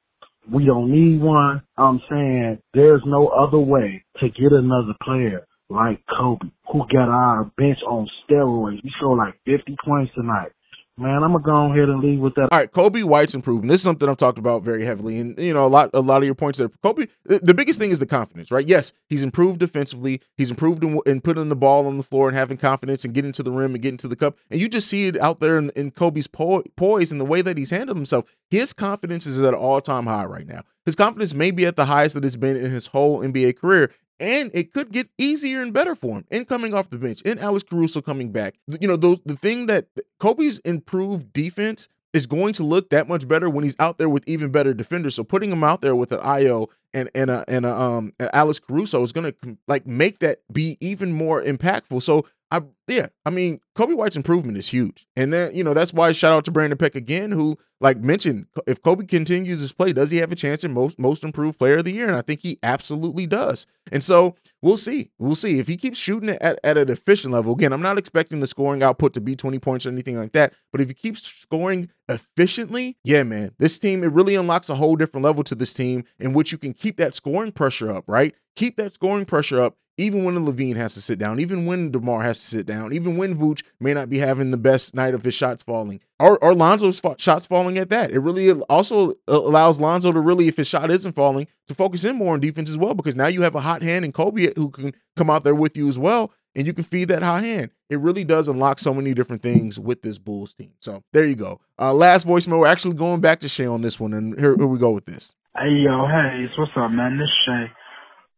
we 0.53 0.65
don't 0.65 0.91
need 0.91 1.21
one. 1.21 1.63
I'm 1.77 2.01
saying 2.09 2.59
there's 2.73 3.01
no 3.05 3.27
other 3.29 3.59
way 3.59 4.03
to 4.21 4.29
get 4.29 4.51
another 4.51 4.93
player 5.03 5.47
like 5.69 6.01
Coby, 6.19 6.51
who 6.71 6.79
got 6.93 7.09
our 7.09 7.51
bench 7.57 7.79
on 7.87 8.07
steroids. 8.29 8.81
He 8.83 8.91
scored 8.99 9.19
like 9.19 9.35
50 9.45 9.75
points 9.85 10.11
tonight. 10.15 10.51
Man, 10.97 11.23
I'm 11.23 11.31
gonna 11.31 11.43
go 11.43 11.71
ahead 11.71 11.89
and 11.89 12.03
leave 12.03 12.19
with 12.19 12.35
that. 12.35 12.49
All 12.51 12.59
right, 12.59 12.71
Coby 12.71 13.03
White's 13.03 13.33
improvement. 13.33 13.69
This 13.69 13.79
is 13.79 13.83
something 13.83 14.07
I've 14.09 14.17
talked 14.17 14.37
about 14.37 14.61
very 14.61 14.83
heavily, 14.83 15.19
and 15.19 15.39
you 15.39 15.53
know 15.53 15.65
a 15.65 15.67
lot, 15.67 15.89
a 15.93 16.01
lot 16.01 16.17
of 16.17 16.25
your 16.25 16.35
points 16.35 16.59
there. 16.59 16.67
Coby, 16.83 17.07
the 17.25 17.53
biggest 17.53 17.79
thing 17.79 17.91
is 17.91 17.99
the 17.99 18.05
confidence, 18.05 18.51
right? 18.51 18.65
Yes, 18.65 18.91
he's 19.07 19.23
improved 19.23 19.59
defensively. 19.59 20.21
He's 20.37 20.51
improved 20.51 20.83
in, 20.83 20.99
in 21.05 21.21
putting 21.21 21.47
the 21.47 21.55
ball 21.55 21.87
on 21.87 21.95
the 21.95 22.03
floor 22.03 22.27
and 22.27 22.37
having 22.37 22.57
confidence 22.57 23.05
and 23.05 23.13
getting 23.13 23.31
to 23.31 23.43
the 23.43 23.51
rim 23.51 23.73
and 23.73 23.81
getting 23.81 23.97
to 23.97 24.07
the 24.09 24.17
cup. 24.17 24.37
And 24.51 24.59
you 24.59 24.67
just 24.67 24.89
see 24.89 25.07
it 25.07 25.17
out 25.17 25.39
there 25.39 25.57
in, 25.57 25.71
in 25.75 25.91
Coby's 25.91 26.27
po- 26.27 26.63
poise 26.75 27.11
and 27.11 27.21
the 27.21 27.25
way 27.25 27.41
that 27.41 27.57
he's 27.57 27.69
handled 27.69 27.97
himself. 27.97 28.25
His 28.49 28.73
confidence 28.73 29.25
is 29.25 29.41
at 29.41 29.53
an 29.53 29.55
all 29.55 29.79
time 29.79 30.05
high 30.05 30.25
right 30.25 30.45
now. 30.45 30.63
His 30.85 30.95
confidence 30.95 31.33
may 31.33 31.51
be 31.51 31.65
at 31.65 31.75
the 31.75 31.85
highest 31.85 32.15
that 32.15 32.25
it's 32.25 32.35
been 32.35 32.57
in 32.57 32.71
his 32.71 32.87
whole 32.87 33.19
NBA 33.19 33.57
career, 33.57 33.91
and 34.21 34.51
it 34.53 34.71
could 34.71 34.91
get 34.91 35.09
easier 35.17 35.61
and 35.61 35.73
better 35.73 35.95
for 35.95 36.17
him 36.17 36.25
in 36.31 36.45
coming 36.45 36.73
off 36.73 36.89
the 36.89 36.97
bench 36.97 37.21
and 37.25 37.39
Alex 37.39 37.63
Caruso 37.63 38.01
coming 38.01 38.31
back. 38.31 38.55
You 38.67 38.87
know, 38.87 38.95
those 38.95 39.19
the 39.25 39.35
thing 39.35 39.65
that 39.65 39.87
Coby's 40.21 40.59
improved 40.59 41.33
defense 41.33 41.89
is 42.13 42.27
going 42.27 42.53
to 42.53 42.63
look 42.63 42.89
that 42.89 43.07
much 43.07 43.27
better 43.27 43.49
when 43.49 43.63
he's 43.63 43.79
out 43.79 43.97
there 43.97 44.09
with 44.09 44.23
even 44.27 44.51
better 44.51 44.73
defenders. 44.73 45.15
So 45.15 45.23
putting 45.23 45.51
him 45.51 45.63
out 45.63 45.81
there 45.81 45.95
with 45.95 46.11
an 46.11 46.19
Ayo 46.19 46.67
and 46.93 47.09
and 47.15 47.29
a, 47.29 47.43
and 47.47 47.65
a, 47.65 47.73
um 47.73 48.13
Alex 48.33 48.59
Caruso 48.59 49.01
is 49.01 49.11
going 49.11 49.33
to 49.33 49.57
like 49.67 49.87
make 49.87 50.19
that 50.19 50.39
be 50.51 50.77
even 50.79 51.11
more 51.11 51.41
impactful. 51.41 52.03
So 52.03 52.25
I 52.51 52.61
yeah, 52.87 53.07
I 53.25 53.29
mean 53.29 53.61
Coby 53.77 53.95
White's 53.95 54.17
improvement 54.17 54.57
is 54.57 54.67
huge, 54.67 55.07
and 55.15 55.31
then 55.31 55.55
you 55.55 55.63
know 55.63 55.73
that's 55.73 55.93
why 55.93 56.11
shout 56.11 56.33
out 56.33 56.43
to 56.45 56.51
Brandon 56.51 56.77
Peck 56.77 56.95
again, 56.95 57.31
who 57.31 57.57
like 57.79 57.97
mentioned 57.97 58.45
if 58.67 58.81
Coby 58.81 59.07
continues 59.07 59.61
his 59.61 59.71
play, 59.71 59.93
does 59.93 60.11
he 60.11 60.17
have 60.17 60.33
a 60.33 60.35
chance 60.35 60.65
in 60.65 60.73
most 60.73 60.99
most 60.99 61.23
improved 61.23 61.57
player 61.57 61.77
of 61.77 61.85
the 61.85 61.93
year? 61.93 62.07
And 62.07 62.17
I 62.17 62.21
think 62.21 62.41
he 62.41 62.59
absolutely 62.61 63.25
does. 63.25 63.65
And 63.91 64.03
so 64.03 64.35
we'll 64.61 64.77
see, 64.77 65.11
we'll 65.17 65.35
see 65.35 65.59
if 65.59 65.67
he 65.67 65.77
keeps 65.77 65.97
shooting 65.97 66.29
it 66.29 66.41
at, 66.41 66.59
at 66.63 66.77
an 66.77 66.89
efficient 66.89 67.33
level. 67.33 67.53
Again, 67.53 67.71
I'm 67.71 67.81
not 67.81 67.97
expecting 67.97 68.41
the 68.41 68.47
scoring 68.47 68.83
output 68.83 69.13
to 69.13 69.21
be 69.21 69.35
20 69.35 69.57
points 69.59 69.85
or 69.85 69.89
anything 69.89 70.17
like 70.17 70.33
that, 70.33 70.53
but 70.71 70.81
if 70.81 70.89
he 70.89 70.93
keeps 70.93 71.23
scoring 71.23 71.89
efficiently, 72.09 72.97
yeah, 73.05 73.23
man, 73.23 73.51
this 73.59 73.79
team 73.79 74.03
it 74.03 74.11
really 74.11 74.35
unlocks 74.35 74.69
a 74.69 74.75
whole 74.75 74.97
different 74.97 75.23
level 75.23 75.43
to 75.45 75.55
this 75.55 75.73
team 75.73 76.03
in 76.19 76.33
which 76.33 76.51
you 76.51 76.57
can 76.57 76.73
keep 76.73 76.97
that 76.97 77.15
scoring 77.15 77.53
pressure 77.53 77.89
up, 77.89 78.03
right? 78.07 78.35
Keep 78.57 78.75
that 78.75 78.93
scoring 78.93 79.25
pressure 79.25 79.61
up 79.61 79.77
even 80.01 80.23
when 80.23 80.35
LaVine 80.35 80.75
has 80.75 80.93
to 80.95 81.01
sit 81.01 81.19
down, 81.19 81.39
even 81.39 81.65
when 81.65 81.91
DeMar 81.91 82.23
has 82.23 82.39
to 82.39 82.45
sit 82.45 82.65
down, 82.65 82.91
even 82.93 83.17
when 83.17 83.37
Vooch 83.37 83.63
may 83.79 83.93
not 83.93 84.09
be 84.09 84.17
having 84.17 84.51
the 84.51 84.57
best 84.57 84.95
night 84.95 85.13
of 85.13 85.23
his 85.23 85.33
shots 85.33 85.61
falling, 85.61 85.99
or, 86.19 86.37
or 86.43 86.53
Lonzo's 86.53 87.01
shots 87.19 87.45
falling 87.45 87.77
at 87.77 87.89
that. 87.89 88.11
It 88.11 88.19
really 88.19 88.51
also 88.63 89.13
allows 89.27 89.79
Lonzo 89.79 90.11
to 90.11 90.19
really, 90.19 90.47
if 90.47 90.57
his 90.57 90.67
shot 90.67 90.89
isn't 90.89 91.13
falling, 91.13 91.47
to 91.67 91.75
focus 91.75 92.03
in 92.03 92.15
more 92.15 92.33
on 92.33 92.39
defense 92.39 92.69
as 92.69 92.77
well, 92.77 92.93
because 92.93 93.15
now 93.15 93.27
you 93.27 93.43
have 93.43 93.55
a 93.55 93.61
hot 93.61 93.81
hand 93.81 94.03
and 94.03 94.13
Coby 94.13 94.55
who 94.57 94.69
can 94.69 94.93
come 95.15 95.29
out 95.29 95.43
there 95.43 95.55
with 95.55 95.77
you 95.77 95.87
as 95.87 95.99
well, 95.99 96.31
and 96.55 96.65
you 96.65 96.73
can 96.73 96.83
feed 96.83 97.09
that 97.09 97.21
hot 97.21 97.43
hand. 97.43 97.69
It 97.89 97.99
really 97.99 98.23
does 98.23 98.47
unlock 98.47 98.79
so 98.79 98.93
many 98.93 99.13
different 99.13 99.43
things 99.43 99.79
with 99.79 100.01
this 100.01 100.17
Bulls 100.17 100.53
team. 100.53 100.73
So 100.79 101.03
there 101.13 101.25
you 101.25 101.35
go. 101.35 101.61
Uh, 101.77 101.93
last 101.93 102.27
voicemail. 102.27 102.59
We're 102.59 102.67
actually 102.67 102.95
going 102.95 103.21
back 103.21 103.39
to 103.41 103.47
Shay 103.47 103.65
on 103.65 103.81
this 103.81 103.99
one, 103.99 104.13
and 104.13 104.37
here, 104.39 104.55
here 104.55 104.67
we 104.67 104.79
go 104.79 104.91
with 104.91 105.05
this. 105.05 105.35
Hey 105.55 105.83
yo, 105.83 106.07
hey, 106.07 106.47
what's 106.57 106.71
up, 106.77 106.91
man? 106.91 107.17
This 107.17 107.29
Shay. 107.45 107.71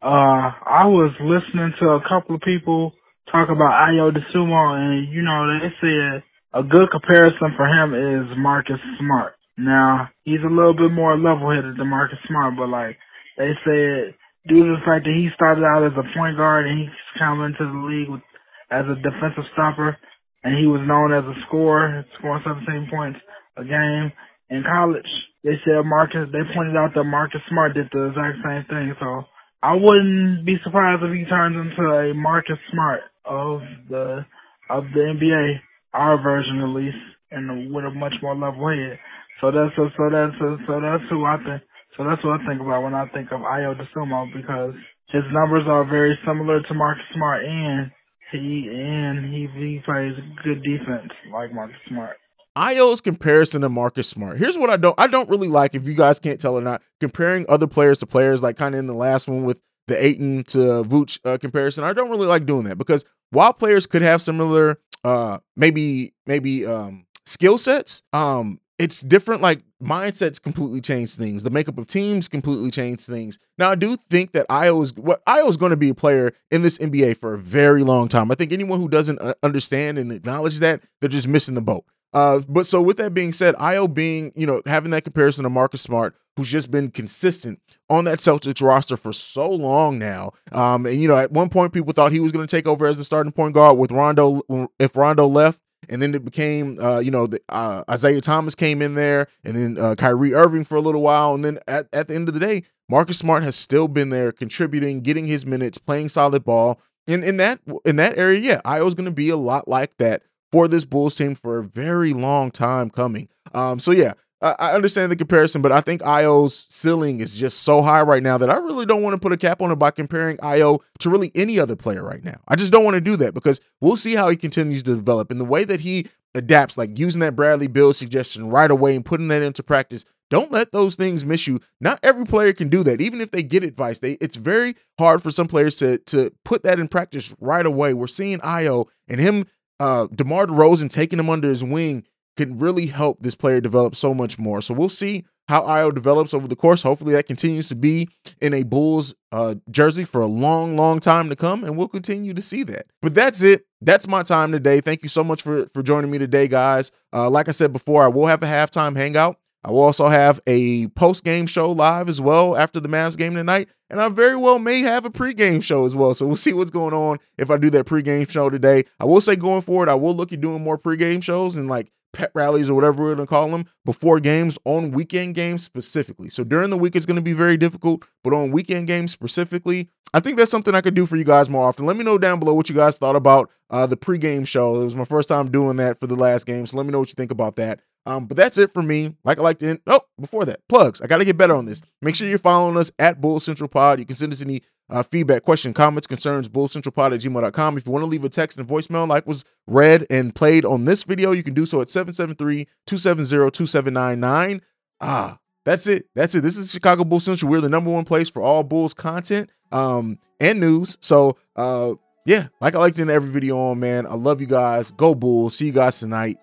Uh, 0.04 0.52
I 0.52 0.84
was 0.92 1.16
listening 1.24 1.72
to 1.80 1.96
a 1.96 2.04
couple 2.04 2.36
of 2.36 2.44
people 2.44 2.92
talk 3.32 3.48
about 3.48 3.88
Ayo 3.88 4.12
Dosunmu, 4.12 4.52
and 4.76 5.08
you 5.08 5.24
know 5.24 5.48
they 5.48 5.72
said 5.80 6.28
a 6.52 6.60
good 6.60 6.92
comparison 6.92 7.56
for 7.56 7.64
him 7.64 7.96
is 7.96 8.28
Marcus 8.36 8.84
Smart. 9.00 9.40
Now 9.56 10.12
he's 10.28 10.44
a 10.44 10.52
little 10.52 10.76
bit 10.76 10.92
more 10.92 11.16
level-headed 11.16 11.80
than 11.80 11.88
Marcus 11.88 12.20
Smart, 12.28 12.60
but 12.60 12.68
like 12.68 13.00
they 13.40 13.56
said, 13.64 14.12
due 14.52 14.68
to 14.68 14.76
the 14.76 14.84
fact 14.84 15.08
that 15.08 15.16
he 15.16 15.32
started 15.40 15.64
out 15.64 15.88
as 15.88 15.96
a 15.96 16.04
point 16.12 16.36
guard 16.36 16.68
and 16.68 16.84
he's 16.84 17.00
come 17.16 17.40
into 17.40 17.64
the 17.64 17.82
league 17.88 18.12
with, 18.12 18.28
as 18.76 18.84
a 18.92 19.00
defensive 19.00 19.48
stopper, 19.56 19.96
and 20.44 20.60
he 20.60 20.68
was 20.68 20.84
known 20.84 21.16
as 21.16 21.24
a 21.24 21.38
scorer, 21.48 22.04
scoring 22.20 22.44
17 22.44 22.92
points 22.92 23.24
a 23.56 23.64
game 23.64 24.12
in 24.52 24.68
college. 24.68 25.08
They 25.48 25.56
said 25.64 25.88
Marcus. 25.88 26.28
They 26.36 26.44
pointed 26.52 26.76
out 26.76 26.92
that 26.92 27.08
Marcus 27.08 27.40
Smart 27.48 27.72
did 27.72 27.88
the 27.96 28.12
exact 28.12 28.44
same 28.44 28.68
thing. 28.68 28.92
So 29.00 29.24
I 29.64 29.76
wouldn't 29.80 30.46
be 30.46 30.58
surprised 30.62 31.04
if 31.04 31.16
he 31.16 31.24
turns 31.24 31.56
into 31.56 31.88
a 31.88 32.14
Marcus 32.14 32.60
Smart 32.72 33.00
of 33.24 33.62
the 33.90 34.26
of 34.70 34.84
the 34.94 35.00
NBA, 35.16 35.56
our 35.94 36.22
version 36.22 36.60
at 36.60 36.76
least, 36.76 37.00
and 37.32 37.74
with 37.74 37.86
a 37.86 37.92
much 37.92 38.12
more 38.22 38.36
level 38.36 38.68
head. 38.68 39.00
So 39.40 39.52
that's 39.52 39.72
so, 39.78 39.88
so 39.96 40.04
that's 40.12 40.36
so, 40.36 40.58
so 40.68 40.82
that's 40.84 41.08
who 41.10 41.24
I 41.24 41.38
think. 41.48 41.64
So 41.96 42.04
that's 42.04 42.20
what 42.26 42.42
I 42.42 42.46
think 42.46 42.60
about 42.60 42.84
when 42.84 42.94
I 42.94 43.08
think 43.16 43.32
of 43.32 43.40
Ayo 43.40 43.72
Dosunmu 43.80 44.36
because 44.36 44.76
his 45.16 45.24
numbers 45.32 45.64
are 45.68 45.88
very 45.88 46.20
similar 46.28 46.60
to 46.62 46.74
Marcus 46.74 47.08
Smart, 47.16 47.46
and 47.46 47.92
he 48.34 48.68
and 48.68 49.34
he 49.34 49.48
he 49.56 49.80
plays 49.86 50.12
good 50.44 50.60
defense 50.60 51.12
like 51.32 51.54
Marcus 51.54 51.80
Smart. 51.88 52.18
Ayo's 52.58 53.02
comparison 53.02 53.62
to 53.62 53.70
Marcus 53.70 54.08
Smart. 54.08 54.38
Here's 54.38 54.58
what 54.58 54.70
I 54.70 54.78
don't 54.78 55.00
I 55.00 55.08
don't 55.08 55.30
really 55.30 55.48
like 55.48 55.74
if 55.74 55.88
you 55.88 55.96
guys 55.96 56.20
can't 56.20 56.40
tell 56.40 56.58
or 56.58 56.62
not 56.62 56.82
comparing 57.00 57.46
other 57.50 57.68
players 57.68 58.00
to 58.00 58.06
players 58.06 58.44
like 58.44 58.58
kind 58.58 58.76
of 58.76 58.80
in 58.80 58.86
the 58.88 58.94
last 58.94 59.28
one 59.28 59.44
with 59.44 59.60
the 59.88 60.04
Ayton 60.04 60.44
to 60.46 60.58
Vooch 60.84 61.20
uh, 61.26 61.38
comparison. 61.38 61.84
I 61.84 61.94
don't 61.94 62.10
really 62.10 62.28
like 62.28 62.46
doing 62.46 62.66
that 62.66 62.78
because 62.78 63.06
while 63.32 63.54
players 63.54 63.88
could 63.88 64.02
have 64.02 64.22
similar 64.22 64.80
uh 65.04 65.40
maybe 65.56 66.14
maybe 66.28 66.66
um 66.66 67.06
skill 67.26 67.58
sets, 67.58 68.04
um 68.14 68.60
it's 68.80 69.02
different 69.02 69.42
like 69.42 69.62
mindsets 69.82 70.42
completely 70.42 70.82
change 70.82 71.16
things. 71.16 71.44
The 71.44 71.50
makeup 71.50 71.78
of 71.78 71.88
teams 71.88 72.28
completely 72.28 72.70
change 72.70 73.02
things. 73.02 73.40
Now 73.58 73.72
I 73.72 73.76
do 73.76 73.96
think 73.96 74.32
that 74.34 74.48
Ayo 74.50 74.82
is 74.84 74.96
what 74.96 75.26
Ayo 75.26 75.48
is 75.50 75.58
going 75.58 75.72
to 75.72 75.78
be 75.78 75.90
a 75.90 75.96
player 75.96 76.34
in 76.52 76.62
this 76.62 76.78
NBA 76.78 77.18
for 77.18 77.34
a 77.34 77.38
very 77.38 77.84
long 77.84 78.08
time. 78.08 78.32
I 78.32 78.36
think 78.36 78.52
anyone 78.52 78.80
who 78.80 78.90
doesn't 78.90 79.20
uh, 79.20 79.34
understand 79.42 79.98
and 79.98 80.12
acknowledge 80.12 80.60
that, 80.60 80.82
they're 81.02 81.10
just 81.10 81.28
missing 81.28 81.56
the 81.56 81.62
boat. 81.62 81.86
Uh, 82.14 82.42
but 82.48 82.66
so 82.66 82.82
with 82.82 82.98
that 82.98 83.14
being 83.14 83.34
said, 83.34 83.56
Ayo 83.56 83.92
being, 83.92 84.32
you 84.36 84.46
know, 84.46 84.62
having 84.66 84.92
that 84.92 85.04
comparison 85.04 85.44
to 85.44 85.50
Marcus 85.50 85.82
Smart, 85.82 86.16
who's 86.36 86.52
just 86.52 86.72
been 86.72 86.90
consistent 86.92 87.60
on 87.90 88.06
that 88.06 88.20
Celtics 88.20 88.66
roster 88.66 88.98
for 88.98 89.14
so 89.14 89.50
long 89.50 90.00
now. 90.00 90.32
Um, 90.52 90.86
and 90.86 91.02
you 91.02 91.08
know, 91.08 91.18
at 91.18 91.32
one 91.32 91.50
point 91.50 91.74
people 91.74 91.94
thought 91.94 92.12
he 92.12 92.20
was 92.20 92.32
going 92.32 92.46
to 92.46 92.56
take 92.56 92.68
over 92.68 92.86
as 92.86 92.98
the 92.98 93.04
starting 93.04 93.32
point 93.32 93.54
guard 93.54 93.78
with 93.78 93.92
Rondo 93.92 94.42
if 94.80 94.96
Rondo 94.96 95.28
left. 95.28 95.62
And 95.90 96.02
then 96.02 96.16
it 96.16 96.24
became, 96.24 96.80
uh, 96.80 97.00
you 97.00 97.12
know, 97.12 97.28
the, 97.28 97.42
uh, 97.50 97.84
Isaiah 97.90 98.22
Thomas 98.22 98.56
came 98.56 98.82
in 98.82 98.96
there, 98.96 99.28
and 99.44 99.54
then 99.54 99.78
uh, 99.78 99.96
Kyrie 99.96 100.34
Irving 100.34 100.64
for 100.64 100.76
a 100.76 100.82
little 100.82 101.02
while, 101.02 101.36
and 101.36 101.44
then 101.44 101.60
at, 101.68 101.88
at 101.92 102.08
the 102.08 102.16
end 102.16 102.30
of 102.30 102.34
the 102.34 102.40
day, 102.40 102.64
Marcus 102.88 103.18
Smart 103.18 103.44
has 103.44 103.58
still 103.58 103.90
been 103.90 104.10
there, 104.10 104.32
contributing, 104.32 105.02
getting 105.02 105.26
his 105.26 105.46
minutes, 105.46 105.78
playing 105.78 106.08
solid 106.08 106.46
ball. 106.46 106.80
And 107.06 107.22
in 107.24 107.36
that 107.38 107.60
in 107.84 107.98
that 107.98 108.18
area, 108.18 108.40
yeah, 108.40 108.62
Ayo's 108.64 108.96
going 108.96 109.10
to 109.10 109.12
be 109.12 109.28
a 109.28 109.36
lot 109.36 109.68
like 109.68 109.98
that 109.98 110.24
for 110.54 110.68
this 110.68 110.86
Bulls 110.86 111.16
team 111.16 111.34
for 111.34 111.58
a 111.58 111.64
very 111.64 112.14
long 112.14 112.52
time 112.52 112.92
coming. 112.92 113.28
Um, 113.56 113.80
so 113.80 113.90
yeah, 113.90 114.14
I, 114.40 114.56
I 114.60 114.72
understand 114.74 115.12
the 115.12 115.16
comparison, 115.16 115.64
but 115.64 115.72
I 115.72 115.82
think 115.82 116.04
Ayo's 116.04 116.68
ceiling 116.70 117.22
is 117.22 117.36
just 117.36 117.64
so 117.64 117.82
high 117.82 118.04
right 118.04 118.22
now 118.22 118.38
that 118.38 118.52
I 118.52 118.58
really 118.58 118.86
don't 118.86 119.02
want 119.02 119.16
to 119.16 119.20
put 119.20 119.34
a 119.34 119.38
cap 119.38 119.64
on 119.64 119.72
it 119.72 119.78
by 119.78 119.90
comparing 119.90 120.38
Ayo 120.38 120.82
to 121.00 121.10
really 121.10 121.32
any 121.34 121.60
other 121.60 121.76
player 121.76 122.04
right 122.04 122.24
now. 122.24 122.40
I 122.48 122.56
just 122.56 122.72
don't 122.72 122.84
want 122.84 122.94
to 122.94 123.02
do 123.02 123.16
that 123.16 123.34
because 123.34 123.62
we'll 123.82 123.98
see 123.98 124.14
how 124.14 124.30
he 124.30 124.38
continues 124.38 124.84
to 124.84 124.96
develop 124.96 125.32
and 125.32 125.42
the 125.42 125.46
way 125.46 125.64
that 125.64 125.80
he 125.80 126.06
adapts, 126.36 126.78
like 126.78 127.00
using 127.00 127.22
that 127.22 127.36
Bradley 127.36 127.66
Beal 127.66 127.92
suggestion 127.92 128.52
right 128.52 128.70
away 128.70 128.96
and 128.96 129.04
putting 129.04 129.30
that 129.30 129.42
into 129.42 129.64
practice. 129.64 130.06
Don't 130.30 130.52
let 130.52 130.72
those 130.72 130.96
things 130.96 131.26
miss 131.26 131.48
you. 131.48 131.62
Not 131.82 132.00
every 132.04 132.26
player 132.26 132.54
can 132.54 132.70
do 132.70 132.84
that. 132.84 133.02
Even 133.02 133.22
if 133.22 133.32
they 133.32 133.42
get 133.42 133.64
advice, 133.64 134.00
they 134.00 134.14
it's 134.14 134.36
very 134.36 134.76
hard 135.00 135.24
for 135.24 135.32
some 135.32 135.48
players 135.48 135.80
to 135.80 135.98
to 135.98 136.32
put 136.46 136.62
that 136.62 136.80
in 136.80 136.90
practice 136.90 137.36
right 137.40 137.66
away. 137.66 137.96
We're 137.96 138.06
seeing 138.06 138.38
Ayo 138.40 138.86
and 139.08 139.20
him, 139.20 139.46
uh, 139.84 140.08
DeMar 140.16 140.48
DeRozan 140.48 140.90
taking 140.90 141.20
him 141.20 141.30
under 141.30 141.50
his 141.50 141.62
wing 141.62 142.06
can 142.38 142.58
really 142.58 142.86
help 142.86 143.20
this 143.20 143.36
player 143.36 143.60
develop 143.60 143.96
so 143.96 144.14
much 144.14 144.40
more. 144.40 144.62
So 144.62 144.74
we'll 144.74 144.88
see 144.88 145.26
how 145.50 145.64
Ayo 145.64 145.94
develops 145.94 146.34
over 146.34 146.48
the 146.48 146.56
course. 146.56 146.82
Hopefully 146.82 147.12
that 147.16 147.26
continues 147.26 147.68
to 147.68 147.76
be 147.76 148.08
in 148.42 148.54
a 148.54 148.64
Bulls 148.64 149.14
uh, 149.34 149.56
jersey 149.70 150.06
for 150.06 150.22
a 150.22 150.26
long, 150.26 150.78
long 150.78 151.02
time 151.02 151.30
to 151.30 151.36
come, 151.36 151.66
and 151.66 151.76
we'll 151.78 151.90
continue 151.90 152.34
to 152.34 152.42
see 152.42 152.64
that. 152.64 152.86
But 153.02 153.14
that's 153.14 153.44
it. 153.44 153.66
That's 153.82 154.08
my 154.08 154.24
time 154.24 154.54
today. 154.54 154.80
Thank 154.80 155.04
you 155.04 155.10
so 155.10 155.22
much 155.22 155.42
for 155.42 155.68
for 155.74 155.84
joining 155.84 156.10
me 156.10 156.18
today, 156.18 156.48
guys. 156.48 156.94
Uh, 157.12 157.30
like 157.30 157.50
I 157.50 157.52
said 157.52 157.74
before, 157.74 158.04
I 158.04 158.08
will 158.08 158.28
have 158.28 158.42
a 158.42 158.46
halftime 158.46 158.96
hangout. 158.96 159.36
I 159.64 159.72
will 159.72 159.82
also 159.82 160.10
have 160.10 160.42
a 160.46 160.88
post 160.90 161.24
game 161.24 161.46
show 161.46 161.72
live 161.72 162.10
as 162.10 162.20
well 162.20 162.58
after 162.58 162.80
the 162.80 162.90
Mavs 162.90 163.18
game 163.18 163.34
tonight. 163.34 163.70
And 163.90 164.02
I 164.02 164.10
very 164.10 164.36
well 164.36 164.60
may 164.60 164.80
have 164.80 165.06
a 165.06 165.10
pregame 165.10 165.64
show 165.64 165.86
as 165.86 165.96
well. 165.96 166.14
So 166.14 166.26
we'll 166.26 166.36
see 166.38 166.54
what's 166.54 166.72
going 166.72 166.94
on 166.94 167.20
if 167.38 167.50
I 167.50 167.58
do 167.58 167.70
that 167.72 167.86
pregame 167.86 168.30
show 168.30 168.50
today. 168.50 168.84
I 169.00 169.06
will 169.06 169.22
say 169.22 169.36
going 169.36 169.62
forward, 169.62 169.90
I 169.90 169.96
will 169.96 170.16
look 170.16 170.34
at 170.34 170.42
doing 170.42 170.64
more 170.64 170.78
pregame 170.78 171.24
shows 171.24 171.56
and 171.56 171.70
like 171.70 171.92
pet 172.12 172.32
rallies 172.36 172.70
or 172.70 172.76
whatever 172.76 173.04
we're 173.04 173.16
going 173.16 173.26
to 173.26 173.30
call 173.30 173.50
them 173.50 173.66
before 173.86 174.20
games 174.20 174.58
on 174.66 174.92
weekend 174.92 175.36
games 175.36 175.64
specifically. 175.64 176.30
So 176.30 176.44
during 176.44 176.70
the 176.70 176.78
week, 176.78 176.96
it's 176.96 177.06
going 177.06 177.18
to 177.18 177.24
be 177.24 177.34
very 177.34 177.58
difficult, 177.58 178.08
but 178.24 178.34
on 178.34 178.52
weekend 178.52 178.88
games 178.88 179.12
specifically, 179.12 179.90
I 180.14 180.20
think 180.20 180.38
that's 180.38 180.52
something 180.52 180.76
I 180.76 180.82
could 180.82 180.94
do 180.94 181.08
for 181.08 181.16
you 181.16 181.24
guys 181.24 181.50
more 181.50 181.68
often. 181.68 181.88
Let 181.88 181.98
me 181.98 182.04
know 182.04 182.20
down 182.20 182.40
below 182.40 182.54
what 182.54 182.70
you 182.70 182.76
guys 182.76 183.00
thought 183.00 183.16
about 183.16 183.50
uh, 183.72 183.88
the 183.88 183.98
pregame 183.98 184.48
show. 184.48 184.80
It 184.80 184.84
was 184.84 184.96
my 184.96 185.06
first 185.06 185.28
time 185.28 185.50
doing 185.50 185.78
that 185.78 186.00
for 186.00 186.06
the 186.06 186.16
last 186.16 186.46
game. 186.46 186.68
So 186.68 186.78
let 186.78 186.86
me 186.86 186.92
know 186.92 187.00
what 187.00 187.10
you 187.10 187.16
think 187.16 187.32
about 187.32 187.56
that. 187.56 187.82
Um, 188.06 188.26
but 188.26 188.36
that's 188.36 188.58
it 188.58 188.72
for 188.72 188.82
me. 188.82 189.16
Like 189.24 189.40
I 189.40 189.42
like 189.42 189.60
to 189.60 189.70
end. 189.70 189.80
Oh, 189.88 190.02
before 190.20 190.46
that, 190.46 190.60
plugs. 190.68 191.02
I 191.02 191.08
got 191.08 191.18
to 191.18 191.26
get 191.26 191.38
better 191.38 191.56
on 191.56 191.66
this. 191.66 191.82
Make 192.02 192.16
sure 192.16 192.28
you're 192.28 192.38
following 192.38 192.78
us 192.78 192.92
at 193.00 193.22
Bull 193.22 193.40
Central 193.40 193.70
Pod. 193.70 194.00
You 194.00 194.06
can 194.06 194.16
send 194.16 194.34
us 194.34 194.42
any 194.42 194.62
uh, 194.90 195.04
feedback, 195.04 195.44
question, 195.44 195.74
comments, 195.74 196.08
concerns, 196.08 196.50
bullcentralpod 196.50 197.14
at 197.14 197.22
gmail.com. 197.22 197.78
If 197.78 197.86
you 197.86 197.92
want 197.92 198.04
to 198.04 198.08
leave 198.08 198.24
a 198.24 198.30
text 198.30 198.60
and 198.60 198.68
voicemail 198.68 199.08
like 199.08 199.26
was 199.26 199.44
read 199.68 200.06
and 200.10 200.36
played 200.36 200.66
on 200.66 200.86
this 200.86 201.04
video, 201.04 201.32
you 201.32 201.44
can 201.44 201.54
do 201.54 201.66
so 201.66 201.82
at 201.82 201.88
773-270-2799. 201.88 204.62
Ah, 205.02 205.40
that's 205.66 205.88
it. 205.88 206.08
That's 206.16 206.36
it. 206.36 206.42
This 206.42 206.58
is 206.58 206.72
Chicago 206.72 207.04
Bull 207.04 207.20
Central. 207.20 207.50
We're 207.50 207.62
the 207.62 207.70
number 207.70 207.90
one 207.90 208.06
place 208.06 208.30
for 208.30 208.42
all 208.42 208.64
Bulls 208.64 208.94
content 208.94 209.50
um, 209.72 210.20
and 210.40 210.60
news. 210.60 210.98
So, 211.02 211.38
uh, 211.56 211.94
yeah, 212.26 212.48
like 212.62 212.76
I 212.76 212.80
like 212.80 212.96
to 212.96 213.02
end 213.02 213.10
every 213.10 213.32
video 213.32 213.58
on, 213.58 213.80
man. 213.80 214.06
I 214.06 214.16
love 214.16 214.42
you 214.42 214.48
guys. 214.48 214.92
Go 214.92 215.16
Bulls. 215.16 215.58
See 215.58 215.68
you 215.68 215.72
guys 215.72 216.00
tonight. 216.00 216.38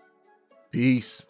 Peace. 0.73 1.30